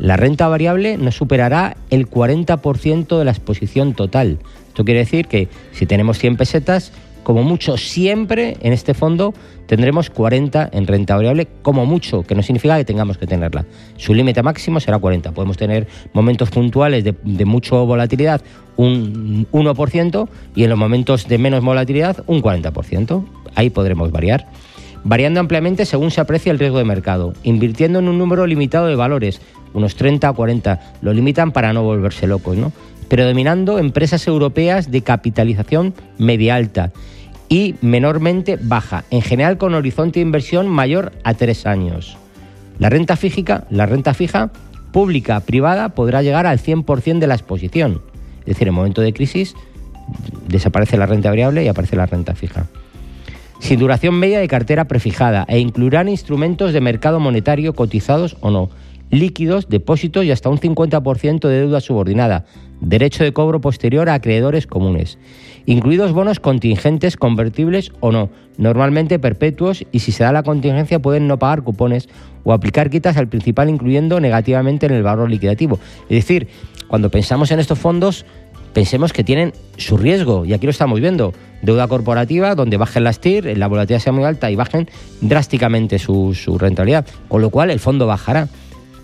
La 0.01 0.17
renta 0.17 0.47
variable 0.47 0.97
no 0.97 1.11
superará 1.11 1.77
el 1.91 2.09
40% 2.09 3.19
de 3.19 3.23
la 3.23 3.29
exposición 3.29 3.93
total. 3.93 4.39
Esto 4.67 4.83
quiere 4.83 5.01
decir 5.01 5.27
que 5.27 5.47
si 5.73 5.85
tenemos 5.85 6.17
100 6.17 6.37
pesetas, 6.37 6.91
como 7.21 7.43
mucho 7.43 7.77
siempre 7.77 8.57
en 8.61 8.73
este 8.73 8.95
fondo 8.95 9.35
tendremos 9.67 10.09
40 10.09 10.71
en 10.73 10.87
renta 10.87 11.15
variable, 11.15 11.47
como 11.61 11.85
mucho, 11.85 12.23
que 12.23 12.33
no 12.33 12.41
significa 12.41 12.77
que 12.77 12.83
tengamos 12.83 13.19
que 13.19 13.27
tenerla. 13.27 13.67
Su 13.97 14.15
límite 14.15 14.41
máximo 14.41 14.79
será 14.79 14.97
40. 14.97 15.33
Podemos 15.33 15.55
tener 15.55 15.87
momentos 16.13 16.49
puntuales 16.49 17.03
de, 17.03 17.13
de 17.23 17.45
volatilidad, 17.45 18.41
un 18.77 19.45
1%, 19.51 20.29
y 20.55 20.63
en 20.63 20.69
los 20.71 20.79
momentos 20.79 21.27
de 21.27 21.37
menos 21.37 21.63
volatilidad, 21.63 22.23
un 22.25 22.41
40%. 22.41 23.23
Ahí 23.53 23.69
podremos 23.69 24.11
variar 24.11 24.47
variando 25.03 25.39
ampliamente 25.39 25.85
según 25.85 26.11
se 26.11 26.21
aprecia 26.21 26.51
el 26.51 26.59
riesgo 26.59 26.77
de 26.77 26.85
mercado, 26.85 27.33
invirtiendo 27.43 27.99
en 27.99 28.07
un 28.07 28.17
número 28.17 28.45
limitado 28.47 28.87
de 28.87 28.95
valores, 28.95 29.41
unos 29.73 29.95
30 29.95 30.29
o 30.29 30.35
40, 30.35 30.79
lo 31.01 31.13
limitan 31.13 31.51
para 31.51 31.73
no 31.73 31.83
volverse 31.83 32.27
locos, 32.27 32.57
¿no? 32.57 32.71
Predominando 33.07 33.79
empresas 33.79 34.27
europeas 34.27 34.91
de 34.91 35.01
capitalización 35.01 35.93
media 36.17 36.55
alta 36.55 36.91
y 37.49 37.75
menormente 37.81 38.57
baja, 38.61 39.03
en 39.09 39.21
general 39.21 39.57
con 39.57 39.73
horizonte 39.73 40.19
de 40.19 40.25
inversión 40.25 40.67
mayor 40.67 41.11
a 41.23 41.33
tres 41.33 41.65
años. 41.65 42.17
La 42.79 42.89
renta 42.89 43.15
física, 43.17 43.65
la 43.69 43.85
renta 43.85 44.13
fija 44.13 44.51
pública 44.93 45.39
privada 45.41 45.89
podrá 45.89 46.21
llegar 46.21 46.47
al 46.47 46.59
100% 46.59 47.19
de 47.19 47.27
la 47.27 47.35
exposición. 47.35 48.01
Es 48.41 48.45
decir, 48.45 48.67
en 48.67 48.73
momento 48.73 49.01
de 49.01 49.13
crisis 49.13 49.55
desaparece 50.47 50.97
la 50.97 51.05
renta 51.05 51.29
variable 51.29 51.63
y 51.63 51.67
aparece 51.67 51.95
la 51.95 52.05
renta 52.05 52.35
fija 52.35 52.65
sin 53.61 53.79
duración 53.79 54.15
media 54.15 54.39
de 54.39 54.47
cartera 54.47 54.85
prefijada 54.85 55.45
e 55.47 55.59
incluirán 55.59 56.09
instrumentos 56.09 56.73
de 56.73 56.81
mercado 56.81 57.19
monetario 57.19 57.73
cotizados 57.73 58.35
o 58.41 58.49
no. 58.49 58.69
líquidos, 59.11 59.67
depósitos 59.67 60.23
y 60.23 60.31
hasta 60.31 60.47
un 60.47 60.57
50% 60.57 61.47
de 61.47 61.59
deuda 61.59 61.81
subordinada, 61.81 62.45
derecho 62.79 63.25
de 63.25 63.33
cobro 63.33 63.59
posterior 63.59 64.07
a 64.07 64.13
acreedores 64.13 64.67
comunes, 64.67 65.17
incluidos 65.65 66.13
bonos 66.13 66.39
contingentes 66.39 67.17
convertibles 67.17 67.91
o 67.99 68.13
no, 68.13 68.29
normalmente 68.57 69.19
perpetuos 69.19 69.85
y 69.91 69.99
si 69.99 70.13
se 70.13 70.23
da 70.23 70.31
la 70.31 70.43
contingencia 70.43 71.01
pueden 71.01 71.27
no 71.27 71.37
pagar 71.39 71.63
cupones 71.63 72.07
o 72.45 72.53
aplicar 72.53 72.89
quitas 72.89 73.17
al 73.17 73.27
principal 73.27 73.69
incluyendo 73.69 74.21
negativamente 74.21 74.85
en 74.85 74.93
el 74.93 75.03
valor 75.03 75.29
liquidativo. 75.29 75.77
Es 76.03 76.25
decir, 76.25 76.47
cuando 76.87 77.11
pensamos 77.11 77.51
en 77.51 77.59
estos 77.59 77.79
fondos, 77.79 78.25
pensemos 78.73 79.13
que 79.13 79.23
tienen 79.23 79.53
su 79.77 79.97
riesgo, 79.97 80.45
y 80.45 80.53
aquí 80.53 80.65
lo 80.65 80.71
estamos 80.71 80.99
viendo, 80.99 81.33
deuda 81.61 81.87
corporativa 81.87 82.55
donde 82.55 82.77
bajen 82.77 83.03
las 83.03 83.19
TIR, 83.19 83.57
la 83.57 83.67
volatilidad 83.67 84.01
sea 84.01 84.13
muy 84.13 84.23
alta 84.23 84.49
y 84.51 84.55
bajen 84.55 84.89
drásticamente 85.21 85.99
su, 85.99 86.33
su 86.33 86.57
rentabilidad, 86.57 87.05
con 87.27 87.41
lo 87.41 87.49
cual 87.49 87.69
el 87.71 87.79
fondo 87.79 88.07
bajará. 88.07 88.47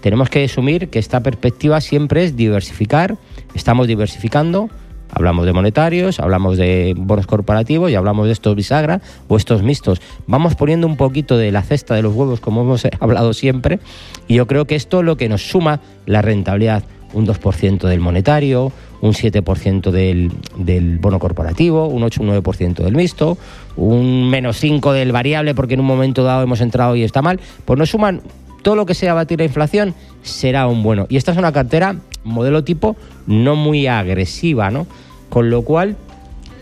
Tenemos 0.01 0.29
que 0.29 0.43
asumir 0.43 0.89
que 0.89 1.00
esta 1.00 1.21
perspectiva 1.21 1.81
siempre 1.81 2.24
es 2.24 2.36
diversificar, 2.36 3.17
estamos 3.53 3.88
diversificando, 3.88 4.69
hablamos 5.12 5.45
de 5.45 5.53
monetarios, 5.53 6.19
hablamos 6.19 6.57
de 6.57 6.93
bonos 6.95 7.27
corporativos 7.27 7.91
y 7.91 7.95
hablamos 7.95 8.27
de 8.27 8.33
estos 8.33 8.55
bisagra 8.55 9.01
o 9.27 9.38
estos 9.38 9.63
mixtos. 9.63 10.01
Vamos 10.27 10.55
poniendo 10.55 10.88
un 10.88 10.97
poquito 10.97 11.38
de 11.38 11.51
la 11.51 11.63
cesta 11.63 11.95
de 11.95 12.01
los 12.01 12.13
huevos 12.13 12.39
como 12.39 12.62
hemos 12.62 12.88
hablado 13.00 13.33
siempre 13.33 13.79
y 14.27 14.36
yo 14.36 14.47
creo 14.47 14.65
que 14.65 14.75
esto 14.75 15.00
es 15.00 15.05
lo 15.05 15.17
que 15.17 15.29
nos 15.29 15.50
suma 15.50 15.81
la 16.05 16.21
rentabilidad. 16.21 16.83
Un 17.13 17.25
2% 17.25 17.88
del 17.88 18.01
monetario, 18.01 18.74
un 19.01 19.13
7% 19.13 19.92
del, 19.92 20.32
del, 20.58 20.98
bono 21.00 21.20
corporativo, 21.20 21.88
un 21.88 22.04
8 22.04 22.22
un 22.24 22.30
9% 22.30 22.75
del 22.84 22.96
mixto, 22.96 23.38
un 23.75 24.30
menos 24.30 24.58
5 24.58 24.94
del 24.94 25.12
variable 25.12 25.54
porque 25.56 25.75
en 25.75 25.82
un 25.82 25.86
momento 25.86 26.24
dado 26.24 26.44
hemos 26.44 26.62
entrado 26.62 26.96
y 26.96 27.04
está 27.04 27.22
mal, 27.22 27.39
pues 27.66 27.77
nos 27.77 27.89
suman 27.89 28.22
todo 28.62 28.75
lo 28.75 28.86
que 28.86 28.94
sea 28.94 29.13
batir 29.13 29.39
la 29.39 29.46
inflación 29.46 29.94
será 30.24 30.68
un 30.68 30.84
bueno. 30.84 31.06
Y 31.10 31.18
esta 31.18 31.32
es 31.32 31.38
una 31.38 31.51
cartera 31.51 31.96
modelo 32.24 32.63
tipo 32.63 32.96
no 33.25 33.56
muy 33.56 33.88
agresiva, 33.88 34.70
¿no? 34.72 34.88
Con 35.30 35.50
lo 35.50 35.62
cual 35.62 35.96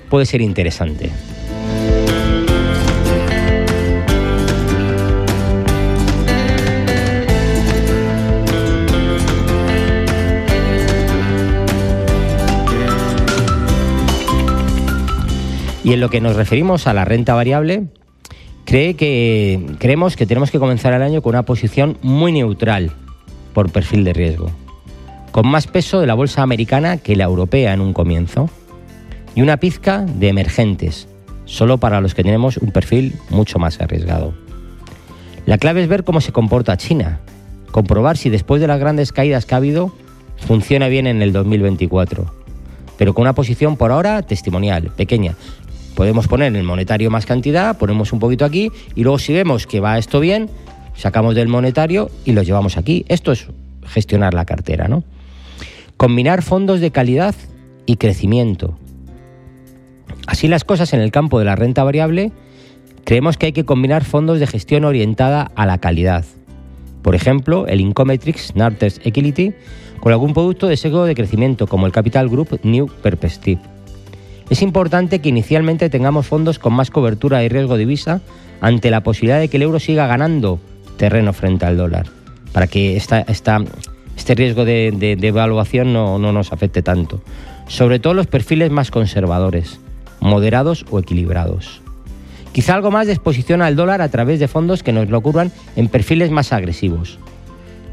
puede 0.09 0.25
ser 0.25 0.41
interesante. 0.41 1.11
Y 15.85 15.93
en 15.93 15.99
lo 15.99 16.09
que 16.09 16.19
nos 16.19 16.35
referimos 16.35 16.87
a 16.87 16.95
la 16.95 17.05
renta 17.05 17.35
variable, 17.35 17.83
creemos 18.65 20.15
que 20.15 20.25
tenemos 20.25 20.49
que 20.49 20.57
comenzar 20.57 20.93
el 20.93 21.03
año 21.03 21.21
con 21.21 21.35
una 21.35 21.45
posición 21.45 21.99
muy 22.01 22.31
neutral 22.31 22.91
por 23.53 23.71
perfil 23.71 24.03
de 24.03 24.11
riesgo, 24.11 24.49
con 25.31 25.47
más 25.47 25.67
peso 25.67 26.01
de 26.01 26.07
la 26.07 26.15
bolsa 26.15 26.41
americana 26.41 26.97
que 26.97 27.15
la 27.15 27.25
europea 27.25 27.71
en 27.71 27.81
un 27.81 27.93
comienzo, 27.93 28.49
y 29.35 29.43
una 29.43 29.57
pizca 29.57 30.01
de 30.01 30.29
emergentes, 30.29 31.07
solo 31.45 31.77
para 31.77 32.01
los 32.01 32.15
que 32.15 32.23
tenemos 32.23 32.57
un 32.57 32.71
perfil 32.71 33.13
mucho 33.29 33.59
más 33.59 33.79
arriesgado. 33.79 34.33
La 35.45 35.59
clave 35.59 35.83
es 35.83 35.87
ver 35.87 36.03
cómo 36.03 36.19
se 36.19 36.31
comporta 36.31 36.77
China, 36.77 37.19
comprobar 37.69 38.17
si 38.17 38.31
después 38.31 38.59
de 38.59 38.65
las 38.65 38.79
grandes 38.79 39.11
caídas 39.11 39.45
que 39.45 39.53
ha 39.53 39.57
habido, 39.57 39.93
funciona 40.37 40.87
bien 40.87 41.05
en 41.05 41.21
el 41.21 41.31
2024, 41.31 42.25
pero 42.97 43.13
con 43.13 43.21
una 43.21 43.35
posición 43.35 43.77
por 43.77 43.91
ahora 43.91 44.23
testimonial, 44.23 44.89
pequeña, 44.95 45.35
Podemos 45.95 46.27
poner 46.27 46.49
en 46.49 46.57
el 46.57 46.63
monetario 46.63 47.09
más 47.09 47.25
cantidad, 47.25 47.77
ponemos 47.77 48.11
un 48.11 48.19
poquito 48.19 48.43
aquí 48.43 48.69
y 48.95 49.03
luego 49.03 49.17
si 49.17 49.33
vemos 49.33 49.65
que 49.65 49.79
va 49.79 49.97
esto 49.97 50.19
bien, 50.19 50.49
sacamos 50.93 51.35
del 51.35 51.47
monetario 51.47 52.11
y 52.25 52.33
lo 52.33 52.43
llevamos 52.43 52.77
aquí. 52.77 53.05
Esto 53.07 53.31
es 53.31 53.47
gestionar 53.85 54.33
la 54.33 54.43
cartera, 54.43 54.89
¿no? 54.89 55.03
Combinar 55.95 56.41
fondos 56.41 56.81
de 56.81 56.91
calidad 56.91 57.33
y 57.85 57.95
crecimiento. 57.95 58.77
Así 60.27 60.49
las 60.49 60.65
cosas 60.65 60.91
en 60.91 60.99
el 60.99 61.11
campo 61.11 61.39
de 61.39 61.45
la 61.45 61.55
renta 61.55 61.83
variable, 61.85 62.33
creemos 63.05 63.37
que 63.37 63.47
hay 63.47 63.53
que 63.53 63.63
combinar 63.63 64.03
fondos 64.03 64.39
de 64.39 64.47
gestión 64.47 64.83
orientada 64.83 65.51
a 65.55 65.65
la 65.65 65.77
calidad. 65.77 66.25
Por 67.03 67.15
ejemplo, 67.15 67.67
el 67.67 67.79
Incometrix 67.79 68.53
Narters 68.55 68.99
Equity 69.05 69.53
con 70.01 70.11
algún 70.11 70.33
producto 70.33 70.67
de 70.67 70.75
seguro 70.75 71.05
de 71.05 71.15
crecimiento 71.15 71.67
como 71.67 71.85
el 71.85 71.93
Capital 71.93 72.27
Group 72.27 72.59
New 72.63 72.89
Perspective 73.01 73.74
es 74.49 74.61
importante 74.61 75.19
que 75.19 75.29
inicialmente 75.29 75.89
tengamos 75.89 76.27
fondos 76.27 76.59
con 76.59 76.73
más 76.73 76.91
cobertura 76.91 77.43
y 77.43 77.49
riesgo 77.49 77.73
de 77.73 77.79
divisa 77.79 78.21
ante 78.61 78.91
la 78.91 79.01
posibilidad 79.01 79.39
de 79.39 79.47
que 79.47 79.57
el 79.57 79.63
euro 79.63 79.79
siga 79.79 80.07
ganando 80.07 80.59
terreno 80.97 81.33
frente 81.33 81.65
al 81.65 81.77
dólar, 81.77 82.07
para 82.51 82.67
que 82.67 82.95
este 82.95 84.35
riesgo 84.35 84.65
de, 84.65 85.17
devaluación 85.19 85.93
no, 85.93 86.19
no 86.19 86.31
nos 86.31 86.53
afecte 86.53 86.81
tanto. 86.81 87.21
Sobre 87.67 87.99
todo 87.99 88.13
los 88.13 88.27
perfiles 88.27 88.69
más 88.71 88.91
conservadores, 88.91 89.79
moderados 90.19 90.85
o 90.91 90.99
equilibrados. 90.99 91.81
Quizá 92.51 92.75
algo 92.75 92.91
más 92.91 93.07
de 93.07 93.13
exposición 93.13 93.61
al 93.61 93.75
dólar 93.75 94.01
a 94.01 94.09
través 94.09 94.39
de 94.39 94.47
fondos 94.47 94.83
que 94.83 94.93
nos 94.93 95.09
lo 95.09 95.17
ocurran 95.17 95.51
en 95.75 95.89
perfiles 95.89 96.31
más 96.31 96.53
agresivos. 96.53 97.19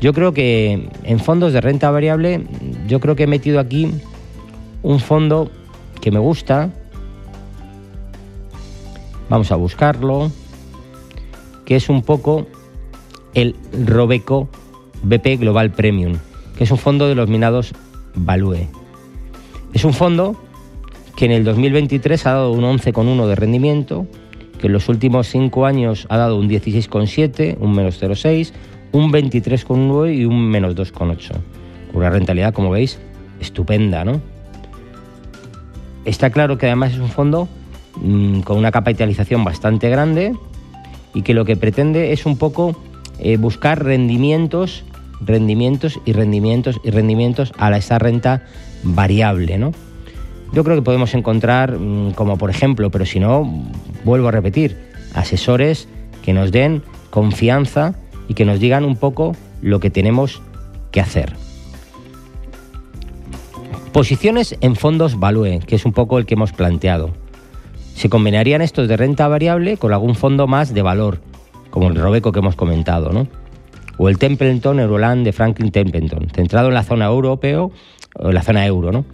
Yo 0.00 0.12
creo 0.12 0.32
que 0.32 0.88
en 1.04 1.20
fondos 1.20 1.52
de 1.52 1.60
renta 1.60 1.90
variable, 1.90 2.44
yo 2.86 3.00
creo 3.00 3.16
que 3.16 3.24
he 3.24 3.26
metido 3.26 3.58
aquí 3.58 3.90
un 4.82 5.00
fondo 5.00 5.50
que 6.02 6.10
me 6.10 6.18
gusta. 6.18 6.68
Vamos 9.30 9.50
a 9.50 9.56
buscarlo. 9.56 10.30
Que 11.64 11.76
es 11.76 11.88
un 11.88 12.02
poco 12.02 12.46
el 13.32 13.54
Robeco 13.86 14.48
BP 15.04 15.38
Global 15.40 15.70
Premium, 15.70 16.18
que 16.58 16.64
es 16.64 16.70
un 16.70 16.76
fondo 16.76 17.08
de 17.08 17.14
los 17.14 17.30
minados 17.30 17.72
Value. 18.14 18.68
Es 19.72 19.84
un 19.84 19.94
fondo 19.94 20.36
que 21.16 21.24
en 21.24 21.30
el 21.30 21.44
2023 21.44 22.26
ha 22.26 22.32
dado 22.32 22.52
un 22.52 22.64
11,1 22.64 23.26
de 23.26 23.34
rendimiento, 23.36 24.06
que 24.58 24.66
en 24.66 24.72
los 24.72 24.88
últimos 24.88 25.28
5 25.28 25.64
años 25.64 26.06
ha 26.10 26.18
dado 26.18 26.36
un 26.36 26.48
16,7, 26.48 27.56
un 27.60 27.74
menos 27.74 28.02
0,6, 28.02 28.52
un 28.90 29.12
23,9 29.12 30.16
y 30.16 30.24
un 30.24 30.48
menos 30.50 30.74
2,8. 30.74 31.32
Una 31.94 32.10
rentabilidad, 32.10 32.52
como 32.52 32.70
veis, 32.70 32.98
estupenda, 33.40 34.04
¿no? 34.04 34.20
Está 36.04 36.30
claro 36.30 36.58
que 36.58 36.66
además 36.66 36.92
es 36.92 36.98
un 36.98 37.08
fondo 37.08 37.48
mm, 37.96 38.40
con 38.40 38.58
una 38.58 38.70
capitalización 38.70 39.44
bastante 39.44 39.88
grande 39.88 40.34
y 41.14 41.22
que 41.22 41.34
lo 41.34 41.44
que 41.44 41.56
pretende 41.56 42.12
es 42.12 42.26
un 42.26 42.36
poco 42.36 42.76
eh, 43.18 43.36
buscar 43.36 43.84
rendimientos, 43.84 44.84
rendimientos 45.20 46.00
y 46.04 46.12
rendimientos 46.12 46.80
y 46.82 46.90
rendimientos 46.90 47.52
a 47.58 47.76
esa 47.76 47.98
renta 47.98 48.44
variable, 48.82 49.58
¿no? 49.58 49.72
Yo 50.52 50.64
creo 50.64 50.76
que 50.76 50.82
podemos 50.82 51.14
encontrar, 51.14 51.78
mm, 51.78 52.12
como 52.12 52.36
por 52.36 52.50
ejemplo, 52.50 52.90
pero 52.90 53.06
si 53.06 53.20
no, 53.20 53.64
vuelvo 54.04 54.28
a 54.28 54.32
repetir, 54.32 54.76
asesores 55.14 55.88
que 56.22 56.32
nos 56.32 56.52
den 56.52 56.82
confianza 57.10 57.94
y 58.28 58.34
que 58.34 58.44
nos 58.44 58.60
digan 58.60 58.84
un 58.84 58.96
poco 58.96 59.36
lo 59.60 59.80
que 59.80 59.90
tenemos 59.90 60.42
que 60.90 61.00
hacer. 61.00 61.41
Posiciones 63.92 64.56
en 64.62 64.74
fondos 64.74 65.20
Value, 65.20 65.60
que 65.66 65.76
es 65.76 65.84
un 65.84 65.92
poco 65.92 66.18
el 66.18 66.24
que 66.24 66.32
hemos 66.32 66.52
planteado. 66.52 67.10
Se 67.94 68.08
combinarían 68.08 68.62
estos 68.62 68.88
de 68.88 68.96
renta 68.96 69.28
variable 69.28 69.76
con 69.76 69.92
algún 69.92 70.14
fondo 70.14 70.46
más 70.46 70.72
de 70.72 70.80
valor, 70.80 71.20
como 71.68 71.88
el 71.88 71.96
Robeco 71.96 72.32
que 72.32 72.38
hemos 72.38 72.56
comentado, 72.56 73.12
¿no? 73.12 73.28
O 73.98 74.08
el 74.08 74.16
Templeton 74.16 74.80
Euroland 74.80 75.26
de 75.26 75.34
Franklin 75.34 75.70
Templeton, 75.70 76.28
centrado 76.34 76.68
en 76.68 76.74
la 76.74 76.84
zona 76.84 77.04
europeo 77.04 77.70
o 78.18 78.28
en 78.28 78.34
la 78.34 78.42
zona 78.42 78.64
euro, 78.64 78.92
¿no? 78.92 79.04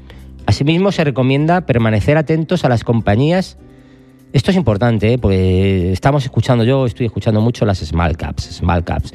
Asimismo, 0.47 0.93
se 0.93 1.03
recomienda 1.03 1.62
permanecer 1.62 2.17
atentos 2.17 2.64
a 2.64 2.69
las 2.69 2.85
compañías. 2.85 3.59
Esto 4.33 4.53
es 4.53 4.57
importante, 4.57 5.14
¿eh? 5.14 5.19
porque 5.19 5.91
estamos 5.91 6.23
escuchando, 6.23 6.62
yo 6.62 6.87
estoy 6.87 7.07
escuchando 7.07 7.41
mucho 7.41 7.67
las 7.67 7.79
small 7.79 8.17
caps, 8.17 8.45
small 8.45 8.85
caps 8.85 9.12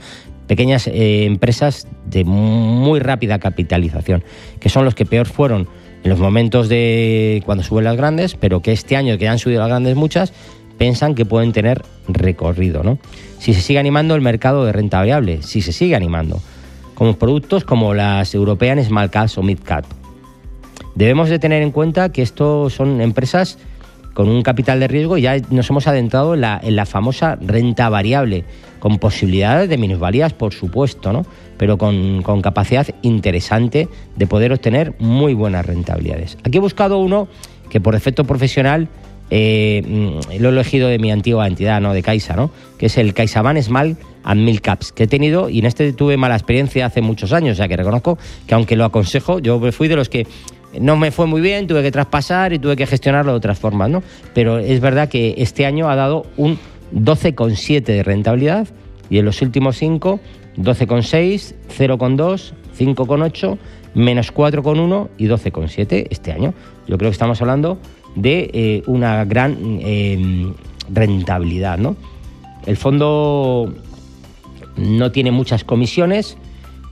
pequeñas 0.54 0.86
eh, 0.86 1.26
empresas 1.26 1.88
de 2.06 2.24
muy 2.26 3.00
rápida 3.00 3.40
capitalización, 3.40 4.24
que 4.60 4.70
son 4.70 4.86
los 4.86 4.94
que 4.94 5.04
peor 5.04 5.26
fueron 5.26 5.68
en 6.04 6.12
los 6.12 6.20
momentos 6.20 6.70
de 6.70 7.42
cuando 7.44 7.64
suben 7.64 7.86
las 7.86 7.98
grandes, 7.98 8.36
pero 8.36 8.62
que 8.62 8.72
este 8.72 8.96
año 8.96 9.18
que 9.18 9.28
han 9.28 9.40
subido 9.40 9.62
las 9.62 9.70
grandes 9.70 9.96
muchas, 9.96 10.32
piensan 10.78 11.16
que 11.16 11.26
pueden 11.26 11.54
tener 11.54 11.82
recorrido, 12.08 12.84
¿no? 12.84 13.00
Si 13.40 13.56
se 13.56 13.62
sigue 13.62 13.80
animando 13.80 14.14
el 14.14 14.22
mercado 14.22 14.64
de 14.64 14.74
renta 14.74 15.00
variable, 15.00 15.42
si 15.42 15.64
se 15.64 15.74
sigue 15.74 15.96
animando, 15.96 16.40
como 16.94 17.18
productos 17.18 17.64
como 17.64 17.96
las 17.96 18.36
European 18.36 18.84
Small 18.84 19.10
Caps 19.10 19.40
o 19.40 19.42
Mid 19.42 19.58
Cap. 19.64 19.86
Debemos 20.94 21.30
de 21.30 21.40
tener 21.40 21.64
en 21.64 21.72
cuenta 21.72 22.12
que 22.12 22.22
estos 22.22 22.74
son 22.74 23.02
empresas 23.02 23.58
con 24.14 24.30
un 24.30 24.44
capital 24.44 24.80
de 24.80 24.88
riesgo 24.88 25.18
ya 25.18 25.38
nos 25.50 25.70
hemos 25.70 25.88
adentrado 25.88 26.34
en 26.34 26.42
la, 26.42 26.60
en 26.64 26.76
la 26.76 26.86
famosa 26.86 27.38
renta 27.42 27.90
variable, 27.90 28.46
con 28.80 29.00
posibilidades 29.00 29.70
de 29.70 29.78
minusvalías, 29.78 30.34
por 30.34 30.54
supuesto, 30.54 31.14
¿no? 31.14 31.26
pero 31.58 31.78
con, 31.78 32.22
con, 32.22 32.42
capacidad 32.42 32.88
interesante 33.02 33.88
de 34.16 34.28
poder 34.28 34.52
obtener 34.52 34.94
muy 35.00 35.34
buenas 35.34 35.66
rentabilidades. 35.66 36.38
Aquí 36.44 36.58
he 36.58 36.62
buscado 36.62 36.98
uno 36.98 37.28
que 37.70 37.80
por 37.80 37.96
efecto 37.96 38.26
profesional 38.26 38.90
eh, 39.30 39.82
mm, 39.84 40.42
lo 40.42 40.50
he 40.50 40.52
elegido 40.52 40.90
de 40.90 41.00
mi 41.00 41.12
antigua 41.12 41.48
entidad, 41.48 41.82
¿no? 41.82 41.94
De 41.94 42.04
Caixa, 42.04 42.36
¿no? 42.36 42.52
Que 42.78 42.88
es 42.88 42.98
el 42.98 43.14
CaixaBank 43.14 43.62
Small 43.62 43.98
and 44.24 44.42
Mil 44.42 44.62
Caps, 44.62 44.92
que 44.92 45.04
he 45.04 45.08
tenido 45.08 45.50
y 45.50 45.60
en 45.60 45.66
este 45.66 45.92
tuve 45.94 46.18
mala 46.18 46.36
experiencia 46.36 46.86
hace 46.86 47.02
muchos 47.02 47.34
años, 47.34 47.54
o 47.54 47.58
sea 47.58 47.68
que 47.68 47.76
reconozco 47.76 48.18
que 48.46 48.54
aunque 48.54 48.76
lo 48.76 48.86
aconsejo, 48.86 49.40
yo 49.40 49.60
fui 49.72 49.88
de 49.88 49.96
los 49.96 50.10
que 50.10 50.28
no 50.80 50.98
me 50.98 51.12
fue 51.12 51.26
muy 51.26 51.42
bien, 51.42 51.68
tuve 51.68 51.84
que 51.84 51.92
traspasar 51.92 52.54
y 52.54 52.60
tuve 52.60 52.76
que 52.76 52.86
gestionarlo 52.86 53.32
de 53.32 53.38
otras 53.38 53.60
formas, 53.60 53.90
¿no? 53.90 54.04
Pero 54.34 54.60
es 54.60 54.80
verdad 54.80 55.10
que 55.10 55.36
este 55.38 55.66
año 55.66 55.90
ha 55.90 55.96
dado 55.96 56.26
un 56.38 56.58
12,7 56.94 57.84
de 57.84 58.04
rentabilidad 58.04 58.68
y 59.10 59.20
en 59.20 59.26
los 59.26 59.42
últimos 59.42 59.78
5, 59.78 60.20
12,6, 60.58 61.56
0,2, 61.78 62.54
5,8, 62.78 63.58
menos 63.96 64.34
4,1 64.34 65.10
y 65.18 65.28
12,7 65.28 66.08
este 66.10 66.32
año. 66.32 66.54
Yo 66.88 66.98
creo 66.98 67.10
que 67.10 67.14
estamos 67.14 67.42
hablando 67.42 67.78
de 68.16 68.50
eh, 68.54 68.84
una 68.88 69.26
gran 69.26 69.58
eh, 69.82 70.52
rentabilidad, 70.92 71.78
¿no? 71.78 71.96
El 72.66 72.78
fondo 72.78 73.74
no 74.78 75.12
tiene 75.12 75.32
muchas 75.32 75.64
comisiones 75.64 76.38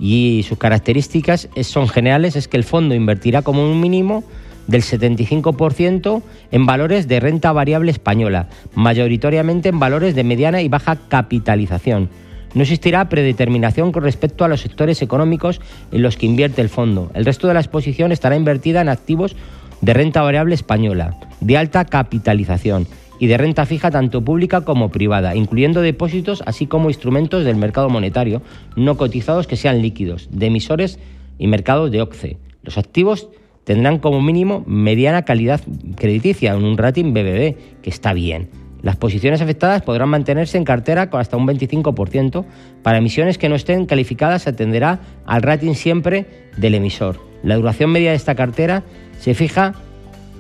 y 0.02 0.44
sus 0.50 0.58
características 0.58 1.48
son 1.62 1.88
generales, 1.88 2.36
es 2.36 2.48
que 2.48 2.58
el 2.58 2.64
fondo 2.64 2.96
invertirá 2.96 3.44
como 3.44 3.64
un 3.64 3.80
mínimo 3.80 4.24
del 4.68 4.82
75% 4.82 6.24
en 6.52 6.66
valores 6.66 7.08
de 7.08 7.20
renta 7.20 7.52
variable 7.52 7.92
española, 7.92 8.50
mayoritariamente 8.74 9.70
en 9.70 9.80
valores 9.80 10.16
de 10.16 10.24
mediana 10.24 10.62
y 10.62 10.70
baja 10.70 10.98
capitalización. 11.08 12.10
No 12.56 12.64
existirá 12.64 13.08
predeterminación 13.10 13.92
con 13.92 14.04
respecto 14.04 14.44
a 14.44 14.48
los 14.48 14.62
sectores 14.62 15.02
económicos 15.02 15.62
en 15.92 16.02
los 16.02 16.18
que 16.18 16.26
invierte 16.26 16.62
el 16.62 16.70
fondo. 16.70 17.12
El 17.14 17.24
resto 17.24 17.48
de 17.48 17.54
la 17.54 17.62
exposición 17.62 18.12
estará 18.12 18.36
invertida 18.36 18.82
en 18.82 18.90
activos 18.90 19.36
de 19.82 19.94
renta 19.94 20.22
variable 20.22 20.56
española, 20.56 21.16
de 21.40 21.58
alta 21.58 21.86
capitalización 21.86 22.88
y 23.22 23.28
de 23.28 23.38
renta 23.38 23.68
fija 23.68 23.92
tanto 23.92 24.26
pública 24.26 24.62
como 24.62 24.90
privada, 24.90 25.36
incluyendo 25.36 25.82
depósitos 25.82 26.42
así 26.48 26.66
como 26.66 26.90
instrumentos 26.90 27.46
del 27.46 27.56
mercado 27.56 27.88
monetario 27.88 28.42
no 28.76 28.98
cotizados 28.98 29.46
que 29.46 29.58
sean 29.58 29.84
líquidos, 29.84 30.28
de 30.32 30.48
emisores 30.48 30.98
y 31.38 31.46
mercados 31.46 31.92
de 31.92 32.02
OCCE. 32.02 32.38
Los 32.64 32.80
activos 32.80 33.30
tendrán 33.64 34.00
como 34.00 34.24
mínimo 34.24 34.64
mediana 34.66 35.22
calidad 35.22 35.62
crediticia, 35.98 36.54
en 36.54 36.64
un 36.64 36.80
rating 36.80 37.14
BBB, 37.14 37.82
que 37.84 37.92
está 37.92 38.12
bien. 38.14 38.50
Las 38.82 38.96
posiciones 38.96 39.40
afectadas 39.40 39.84
podrán 39.84 40.10
mantenerse 40.10 40.58
en 40.58 40.64
cartera 40.64 41.12
con 41.12 41.22
hasta 41.22 41.38
un 41.38 41.46
25%. 41.46 42.44
Para 42.82 42.98
emisiones 42.98 43.38
que 43.38 43.50
no 43.50 43.56
estén 43.56 43.86
calificadas 43.86 44.42
se 44.42 44.50
atenderá 44.50 45.00
al 45.28 45.44
rating 45.44 45.76
siempre 45.76 46.26
del 46.58 46.74
emisor. 46.74 47.20
La 47.44 47.56
duración 47.56 47.92
media 47.92 48.10
de 48.10 48.16
esta 48.16 48.34
cartera 48.34 48.82
se 49.20 49.36
fija 49.36 49.76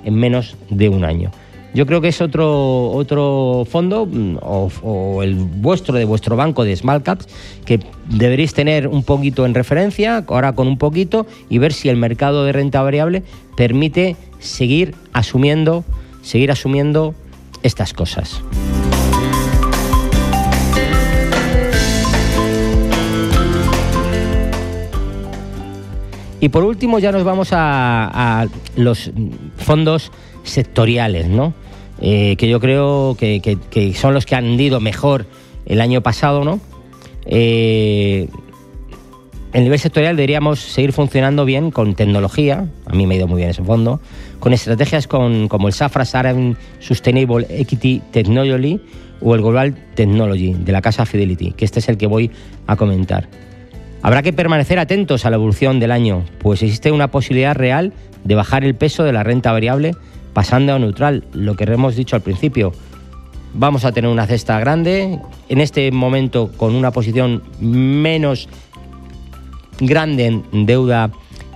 en 0.04 0.16
menos 0.16 0.58
de 0.72 0.90
un 0.90 1.06
año. 1.06 1.30
Yo 1.74 1.86
creo 1.86 2.02
que 2.02 2.10
es 2.10 2.20
otro, 2.20 2.92
otro 2.92 3.66
fondo 3.70 4.06
mm, 4.06 4.38
o, 4.42 5.24
el 5.24 5.36
vuestro 5.36 5.96
de 5.96 6.06
vuestro 6.06 6.36
banco 6.36 6.64
de 6.64 6.76
small 6.76 7.02
caps 7.02 7.28
que 7.66 7.80
deberéis 8.08 8.54
tener 8.54 8.88
un 8.88 9.04
poquito 9.04 9.46
en 9.46 9.54
referencia, 9.54 10.24
ahora 10.28 10.54
con 10.54 10.68
un 10.68 10.78
poquito, 10.78 11.26
y 11.50 11.60
ver 11.60 11.72
si 11.72 11.90
el 11.90 11.96
mercado 11.96 12.44
de 12.44 12.52
renta 12.52 12.82
variable 12.82 13.24
permite 13.56 14.18
seguir 14.40 14.96
asumiendo, 15.14 15.86
seguir 16.22 16.52
asumiendo 16.52 17.16
estas 17.64 17.94
cosas. 17.94 18.42
Y 26.42 26.50
por 26.50 26.64
último 26.64 26.98
ya 26.98 27.12
nos 27.12 27.24
vamos 27.24 27.50
a, 27.52 28.48
los 28.76 29.12
fondos 29.58 30.12
sectoriales, 30.44 31.28
¿no? 31.28 31.54
Eh, 32.02 32.36
que 32.38 32.50
yo 32.50 32.60
creo 32.60 33.16
que, 33.18 33.94
son 33.96 34.14
los 34.14 34.26
que 34.26 34.36
han 34.36 34.60
ido 34.60 34.80
mejor 34.80 35.26
el 35.66 35.82
año 35.82 36.02
pasado, 36.02 36.44
¿no? 36.44 36.60
Eh, 37.26 38.28
el 39.54 39.64
nivel 39.64 39.80
sectorial 39.80 40.16
deberíamos 40.16 40.60
seguir 40.60 40.94
funcionando 40.94 41.44
bien 41.44 41.72
con 41.72 41.94
tecnología, 41.94 42.68
a 42.86 42.94
mí 42.94 43.06
me 43.06 43.16
ha 43.16 43.18
ido 43.18 43.28
muy 43.28 43.38
bien 43.38 43.50
ese 43.50 43.64
fondo, 43.64 44.00
con 44.40 44.54
estrategias 44.54 45.08
con, 45.08 45.50
como 45.50 45.68
el 45.68 45.74
Safra 45.74 46.06
Saran 46.06 46.58
Sustainable 46.80 47.46
Equity 47.50 48.02
Technology 48.12 48.80
o 49.20 49.36
el 49.36 49.42
Global 49.42 49.76
Technology 49.94 50.54
de 50.54 50.72
la 50.72 50.82
casa 50.82 51.06
Fidelity, 51.06 51.52
que 51.52 51.66
este 51.66 51.80
es 51.80 51.90
el 51.90 51.98
que 51.98 52.08
voy 52.08 52.32
a 52.66 52.78
comentar. 52.78 53.28
Habrá 54.02 54.24
que 54.24 54.34
permanecer 54.34 54.80
atentos 54.80 55.26
a 55.26 55.30
la 55.30 55.36
evolución 55.36 55.80
del 55.80 55.92
año, 55.92 56.24
pues 56.40 56.64
existe 56.64 56.92
una 56.92 57.12
posibilidad 57.12 57.54
real 57.54 57.94
de 58.24 58.36
bajar 58.36 58.64
el 58.64 58.74
peso 58.74 59.04
de 59.04 59.14
la 59.14 59.24
renta 59.24 59.52
variable 59.52 59.92
pasando 60.34 60.74
a 60.74 60.80
neutral, 60.80 61.24
lo 61.34 61.56
que 61.56 61.66
hemos 61.66 61.96
dicho 61.96 62.16
al 62.16 62.22
principio. 62.22 62.72
Vamos 63.54 63.84
a 63.84 63.92
tener 63.92 64.10
una 64.10 64.28
cesta 64.28 64.60
grande, 64.60 65.20
en 65.50 65.62
este 65.62 65.92
momento 65.92 66.52
con 66.56 66.74
una 66.76 66.92
posición 66.92 67.44
menos 67.60 68.48
grande 69.80 70.28
en 70.28 70.66
deuda 70.66 71.12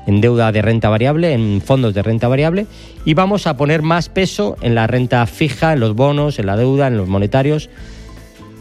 en 0.08 0.22
deuda 0.22 0.52
de 0.52 0.62
renta 0.62 0.88
variable, 0.90 1.34
en 1.34 1.62
fondos 1.62 1.96
de 1.96 2.04
renta 2.04 2.28
variable, 2.28 2.68
y 3.06 3.16
vamos 3.16 3.48
a 3.48 3.58
poner 3.58 3.82
más 3.82 4.08
peso 4.08 4.56
en 4.62 4.76
la 4.76 4.86
renta 4.86 5.26
fija, 5.26 5.74
en 5.74 5.80
los 5.80 5.96
bonos, 5.96 6.38
en 6.38 6.46
la 6.46 6.56
deuda, 6.56 6.86
en 6.88 6.98
los 6.98 7.08
monetarios, 7.08 7.72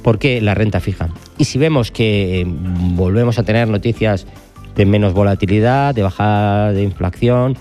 ¿Por 0.04 0.18
qué 0.18 0.42
la 0.42 0.54
renta 0.54 0.80
fija? 0.80 1.08
Y 1.38 1.46
si 1.46 1.58
vemos 1.58 1.90
que 1.90 2.42
eh, 2.42 2.44
volvemos 2.46 3.38
a 3.38 3.42
tener 3.42 3.68
noticias 3.68 4.26
de 4.76 4.84
menos 4.84 5.14
volatilidad, 5.14 5.94
de 5.94 6.02
bajada 6.02 6.72
de 6.72 6.82
inflación, 6.82 7.56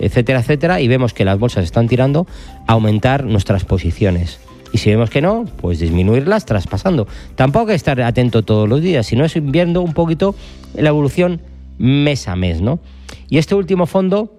etcétera, 0.00 0.40
etcétera, 0.40 0.80
y 0.80 0.88
vemos 0.88 1.14
que 1.14 1.24
las 1.24 1.38
bolsas 1.38 1.64
están 1.64 1.88
tirando, 1.88 2.26
aumentar 2.66 3.24
nuestras 3.24 3.64
posiciones. 3.64 4.40
Y 4.72 4.78
si 4.78 4.90
vemos 4.90 5.10
que 5.10 5.22
no, 5.22 5.44
pues 5.56 5.78
disminuirlas 5.78 6.44
traspasando. 6.44 7.06
Tampoco 7.34 7.66
hay 7.66 7.72
que 7.72 7.76
estar 7.76 8.00
atento 8.00 8.42
todos 8.42 8.68
los 8.68 8.82
días, 8.82 9.06
sino 9.06 9.24
es 9.24 9.34
viendo 9.40 9.80
un 9.80 9.94
poquito 9.94 10.34
la 10.74 10.88
evolución 10.88 11.40
mes 11.78 12.28
a 12.28 12.36
mes, 12.36 12.60
¿no? 12.60 12.80
Y 13.28 13.38
este 13.38 13.54
último 13.54 13.86
fondo 13.86 14.36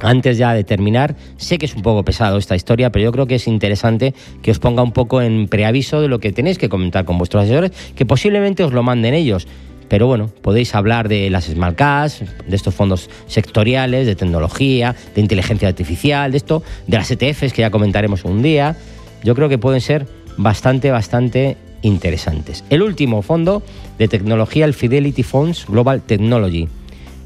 antes 0.00 0.38
ya 0.38 0.52
de 0.52 0.64
terminar, 0.64 1.16
sé 1.36 1.58
que 1.58 1.66
es 1.66 1.74
un 1.74 1.82
poco 1.82 2.04
pesado 2.04 2.36
esta 2.36 2.56
historia, 2.56 2.90
pero 2.90 3.04
yo 3.04 3.12
creo 3.12 3.26
que 3.26 3.36
es 3.36 3.46
interesante 3.46 4.14
que 4.42 4.50
os 4.50 4.58
ponga 4.58 4.82
un 4.82 4.92
poco 4.92 5.22
en 5.22 5.48
preaviso 5.48 6.00
de 6.00 6.08
lo 6.08 6.18
que 6.18 6.32
tenéis 6.32 6.58
que 6.58 6.68
comentar 6.68 7.04
con 7.04 7.16
vuestros 7.18 7.44
asesores, 7.44 7.72
que 7.94 8.04
posiblemente 8.04 8.64
os 8.64 8.72
lo 8.72 8.82
manden 8.82 9.14
ellos. 9.14 9.46
Pero 9.88 10.06
bueno, 10.06 10.30
podéis 10.42 10.74
hablar 10.74 11.08
de 11.08 11.30
las 11.30 11.44
smart 11.44 11.76
cash, 11.76 12.22
de 12.46 12.56
estos 12.56 12.74
fondos 12.74 13.10
sectoriales, 13.26 14.06
de 14.06 14.14
tecnología, 14.14 14.94
de 15.14 15.20
inteligencia 15.20 15.68
artificial, 15.68 16.30
de 16.32 16.38
esto, 16.38 16.62
de 16.86 16.96
las 16.96 17.10
ETFs 17.10 17.52
que 17.52 17.62
ya 17.62 17.70
comentaremos 17.70 18.24
un 18.24 18.42
día. 18.42 18.76
Yo 19.22 19.34
creo 19.34 19.48
que 19.48 19.58
pueden 19.58 19.80
ser 19.80 20.06
bastante, 20.36 20.90
bastante 20.90 21.56
interesantes. 21.82 22.64
El 22.70 22.82
último 22.82 23.22
fondo 23.22 23.62
de 23.98 24.08
tecnología, 24.08 24.64
el 24.64 24.74
Fidelity 24.74 25.22
Funds 25.22 25.66
Global 25.66 26.02
Technology. 26.02 26.68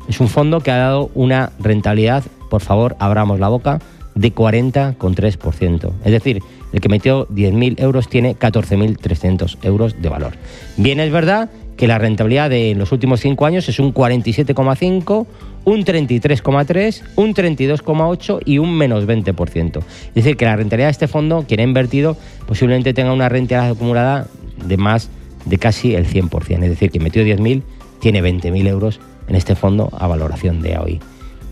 Es 0.08 0.20
un 0.20 0.28
fondo 0.28 0.60
que 0.60 0.70
ha 0.70 0.78
dado 0.78 1.10
una 1.14 1.52
rentabilidad 1.58 2.24
por 2.48 2.62
favor, 2.62 2.96
abramos 2.98 3.38
la 3.40 3.48
boca, 3.48 3.80
de 4.14 4.34
40,3%. 4.34 5.92
Es 6.04 6.12
decir, 6.12 6.42
el 6.72 6.80
que 6.80 6.88
metió 6.88 7.28
10.000 7.28 7.80
euros 7.80 8.08
tiene 8.08 8.36
14.300 8.36 9.58
euros 9.62 10.00
de 10.00 10.08
valor. 10.08 10.32
Bien, 10.76 10.98
es 11.00 11.12
verdad 11.12 11.50
que 11.78 11.86
la 11.86 11.96
rentabilidad 11.96 12.50
de 12.50 12.74
los 12.74 12.92
últimos 12.92 13.20
5 13.20 13.46
años 13.46 13.68
es 13.68 13.78
un 13.78 13.94
47,5%, 13.94 15.26
un 15.64 15.84
33,3%, 15.84 17.02
un 17.14 17.34
32,8% 17.34 18.40
y 18.44 18.58
un 18.58 18.76
menos 18.76 19.06
20%. 19.06 19.78
Es 19.78 20.14
decir, 20.14 20.36
que 20.36 20.44
la 20.44 20.56
rentabilidad 20.56 20.88
de 20.88 20.92
este 20.92 21.08
fondo, 21.08 21.44
quien 21.46 21.60
ha 21.60 21.62
invertido, 21.62 22.16
posiblemente 22.46 22.92
tenga 22.92 23.12
una 23.12 23.28
rentabilidad 23.28 23.70
acumulada 23.70 24.26
de 24.66 24.76
más 24.76 25.08
de 25.44 25.56
casi 25.58 25.94
el 25.94 26.06
100%. 26.06 26.64
Es 26.64 26.70
decir, 26.70 26.90
que 26.90 26.98
metió 26.98 27.22
10.000, 27.22 27.62
tiene 28.00 28.22
20.000 28.22 28.66
euros 28.66 29.00
en 29.28 29.36
este 29.36 29.54
fondo 29.54 29.88
a 29.96 30.08
valoración 30.08 30.60
de 30.60 30.78
hoy. 30.78 31.00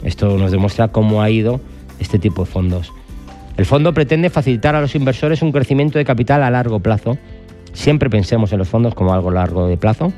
Esto 0.02 0.36
nos 0.38 0.50
demuestra 0.50 0.88
cómo 0.88 1.22
ha 1.22 1.30
ido 1.30 1.60
este 2.00 2.18
tipo 2.18 2.44
de 2.44 2.50
fondos. 2.50 2.92
El 3.56 3.64
fondo 3.64 3.94
pretende 3.94 4.28
facilitar 4.28 4.74
a 4.74 4.80
los 4.80 4.94
inversores 4.94 5.40
un 5.40 5.52
crecimiento 5.52 5.98
de 5.98 6.04
capital 6.04 6.42
a 6.42 6.50
largo 6.50 6.80
plazo. 6.80 7.16
Siempre 7.76 8.08
pensemos 8.08 8.52
en 8.52 8.58
los 8.58 8.68
fondos 8.68 8.94
como 8.94 9.12
algo 9.12 9.30
largo 9.30 9.68
de 9.68 9.76
plazo, 9.76 10.10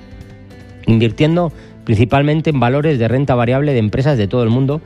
invirtiendo 0.86 1.52
principalmente 1.82 2.50
en 2.50 2.60
valores 2.60 3.00
de 3.00 3.08
renta 3.08 3.34
variable 3.34 3.72
de 3.72 3.80
empresas 3.80 4.16
de 4.16 4.28
todo 4.28 4.44
el 4.44 4.48
mundo 4.48 4.80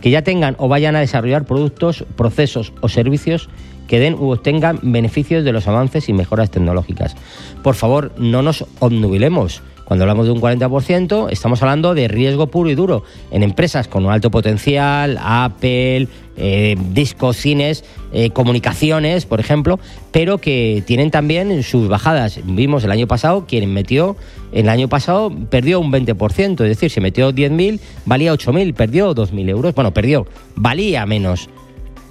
que 0.00 0.08
ya 0.08 0.22
tengan 0.22 0.56
o 0.58 0.66
vayan 0.66 0.96
a 0.96 1.00
desarrollar 1.00 1.44
productos, 1.44 2.06
procesos 2.16 2.72
o 2.80 2.88
servicios 2.88 3.50
que 3.88 4.00
den 4.00 4.14
u 4.14 4.30
obtengan 4.30 4.80
beneficios 4.82 5.44
de 5.44 5.52
los 5.52 5.68
avances 5.68 6.08
y 6.08 6.14
mejoras 6.14 6.50
tecnológicas. 6.50 7.14
Por 7.62 7.74
favor, 7.74 8.10
no 8.16 8.40
nos 8.40 8.64
obnubilemos 8.78 9.62
cuando 9.84 10.04
hablamos 10.04 10.26
de 10.26 10.32
un 10.32 10.40
40%, 10.40 11.28
estamos 11.30 11.62
hablando 11.62 11.94
de 11.94 12.08
riesgo 12.08 12.46
puro 12.46 12.70
y 12.70 12.74
duro 12.74 13.04
en 13.30 13.42
empresas 13.42 13.88
con 13.88 14.04
un 14.06 14.12
alto 14.12 14.30
potencial, 14.30 15.18
Apple, 15.20 16.08
eh, 16.36 16.76
discos, 16.90 17.36
cines, 17.36 17.84
eh, 18.12 18.30
comunicaciones, 18.30 19.26
por 19.26 19.40
ejemplo, 19.40 19.78
pero 20.10 20.38
que 20.38 20.82
tienen 20.86 21.10
también 21.10 21.62
sus 21.62 21.88
bajadas. 21.88 22.40
Vimos 22.44 22.82
el 22.84 22.90
año 22.90 23.06
pasado, 23.06 23.46
quien 23.46 23.72
metió, 23.72 24.16
el 24.52 24.68
año 24.68 24.88
pasado 24.88 25.32
perdió 25.50 25.80
un 25.80 25.92
20%, 25.92 26.52
es 26.64 26.68
decir, 26.68 26.90
si 26.90 27.00
metió 27.00 27.32
10.000, 27.32 27.80
valía 28.06 28.32
8.000, 28.32 28.74
perdió 28.74 29.14
2.000 29.14 29.48
euros. 29.48 29.74
Bueno, 29.74 29.92
perdió, 29.92 30.26
valía 30.56 31.06
menos 31.06 31.48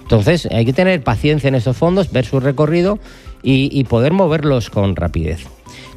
Entonces 0.02 0.48
hay 0.52 0.66
que 0.66 0.74
tener 0.74 1.04
paciencia 1.04 1.48
en 1.48 1.56
estos 1.56 1.76
fondos, 1.76 2.12
ver 2.12 2.26
su 2.26 2.40
recorrido 2.40 3.00
y, 3.42 3.84
poder 3.86 4.14
moverlos 4.14 4.70
con 4.70 4.96
rapidez. 4.96 5.46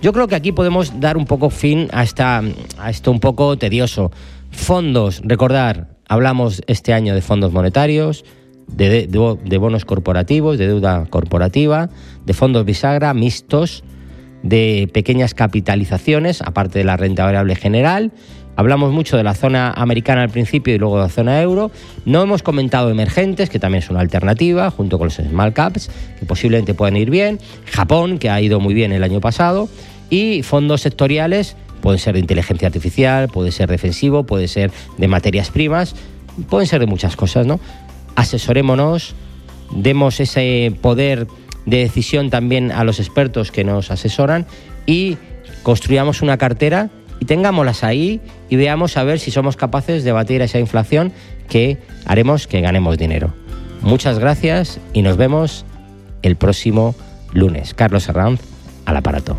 Yo 0.03 0.13
creo 0.13 0.29
que 0.29 0.35
aquí 0.35 0.53
podemos 0.53 1.01
dar 1.01 1.17
un 1.17 1.25
poco 1.25 1.51
fin 1.51 1.89
a, 1.93 2.03
esta, 2.03 2.43
a 2.79 2.91
esto 2.91 3.11
un 3.11 3.21
poco 3.21 3.57
tedioso. 3.57 4.11
Fondos, 4.51 5.23
recordar, 5.25 5.89
hablamos 6.09 6.63
este 6.67 6.93
año 6.93 7.15
de 7.15 7.23
fondos 7.23 7.53
monetarios, 7.53 8.25
de, 8.69 9.07
de, 9.07 9.59
bonos 9.59 9.85
corporativos, 9.85 10.59
de 10.59 10.67
deuda 10.67 11.07
corporativa, 11.07 11.89
de 12.25 12.35
fondos 12.35 12.65
bisagra 12.65 13.15
mixtos, 13.15 13.85
de 14.43 14.89
pequeñas 14.93 15.35
capitalizaciones, 15.35 16.43
aparte 16.43 16.79
de 16.79 16.85
la 16.85 16.97
renta 16.97 17.25
variable 17.25 17.57
general. 17.57 18.13
Hablamos 18.57 18.91
mucho 18.91 19.19
de 19.19 19.23
la 19.23 19.35
zona 19.35 19.71
americana 19.71 20.23
al 20.23 20.31
principio 20.31 20.75
y 20.75 20.79
luego 20.79 20.97
de 20.97 21.03
la 21.03 21.09
zona 21.11 21.43
euro. 21.43 21.71
No 22.07 22.23
hemos 22.23 22.43
comentado 22.43 22.91
emergentes, 22.91 23.51
que 23.51 23.59
también 23.59 23.85
es 23.85 23.91
una 23.91 24.01
alternativa, 24.01 24.71
junto 24.71 24.99
con 24.99 25.09
los 25.09 25.17
small 25.17 25.53
caps, 25.53 25.91
que 26.19 26.25
posiblemente 26.25 26.73
pueden 26.73 26.97
ir 26.97 27.11
bien. 27.11 27.39
Japón, 27.67 28.19
que 28.19 28.31
ha 28.31 28.41
ido 28.41 28.59
muy 28.59 28.73
bien 28.73 28.93
el 28.93 29.05
año 29.05 29.21
pasado. 29.21 29.69
Y 30.09 30.43
fondos 30.43 30.81
sectoriales, 30.81 31.55
pueden 31.83 31.99
ser 31.99 32.15
de 32.15 32.21
inteligencia 32.21 32.67
artificial, 32.67 33.29
puede 33.29 33.53
ser 33.53 33.69
defensivo, 33.69 34.25
puede 34.25 34.49
ser 34.49 34.73
de 34.97 35.07
materias 35.07 35.51
primas, 35.51 35.95
pueden 36.49 36.67
ser 36.67 36.81
de 36.81 36.87
muchas 36.87 37.15
cosas, 37.15 37.47
¿no? 37.47 37.61
Asesorémonos, 38.15 39.15
demos 39.71 40.19
ese 40.21 40.75
poder 40.81 41.27
de 41.67 41.79
decisión 41.79 42.31
también 42.31 42.73
a 42.73 42.85
los 42.85 43.01
expertos 43.01 43.51
que 43.53 43.65
nos 43.65 43.91
asesoran 43.91 44.47
y 44.87 45.19
construyamos 45.63 46.23
una 46.23 46.39
cartera 46.39 46.89
y 47.21 47.25
tengámoslas 47.25 47.85
ahí 47.85 48.21
y 48.49 48.57
veamos 48.57 48.97
a 48.97 49.05
ver 49.05 49.19
si 49.19 49.31
somos 49.31 49.57
capaces 49.57 50.05
de 50.05 50.13
batir 50.13 50.43
esa 50.43 50.59
inflación 50.59 51.13
que 51.49 51.79
haremos 52.05 52.47
que 52.47 52.61
ganemos 52.61 52.99
dinero. 52.99 53.33
Muchas 53.83 54.19
gracias 54.19 54.81
y 54.93 55.03
nos 55.03 55.17
vemos 55.17 55.65
el 56.23 56.37
próximo 56.37 56.95
lunes. 57.33 57.75
Carlos 57.75 58.09
Arranz 58.09 58.41
al 58.85 58.97
aparato. 58.97 59.37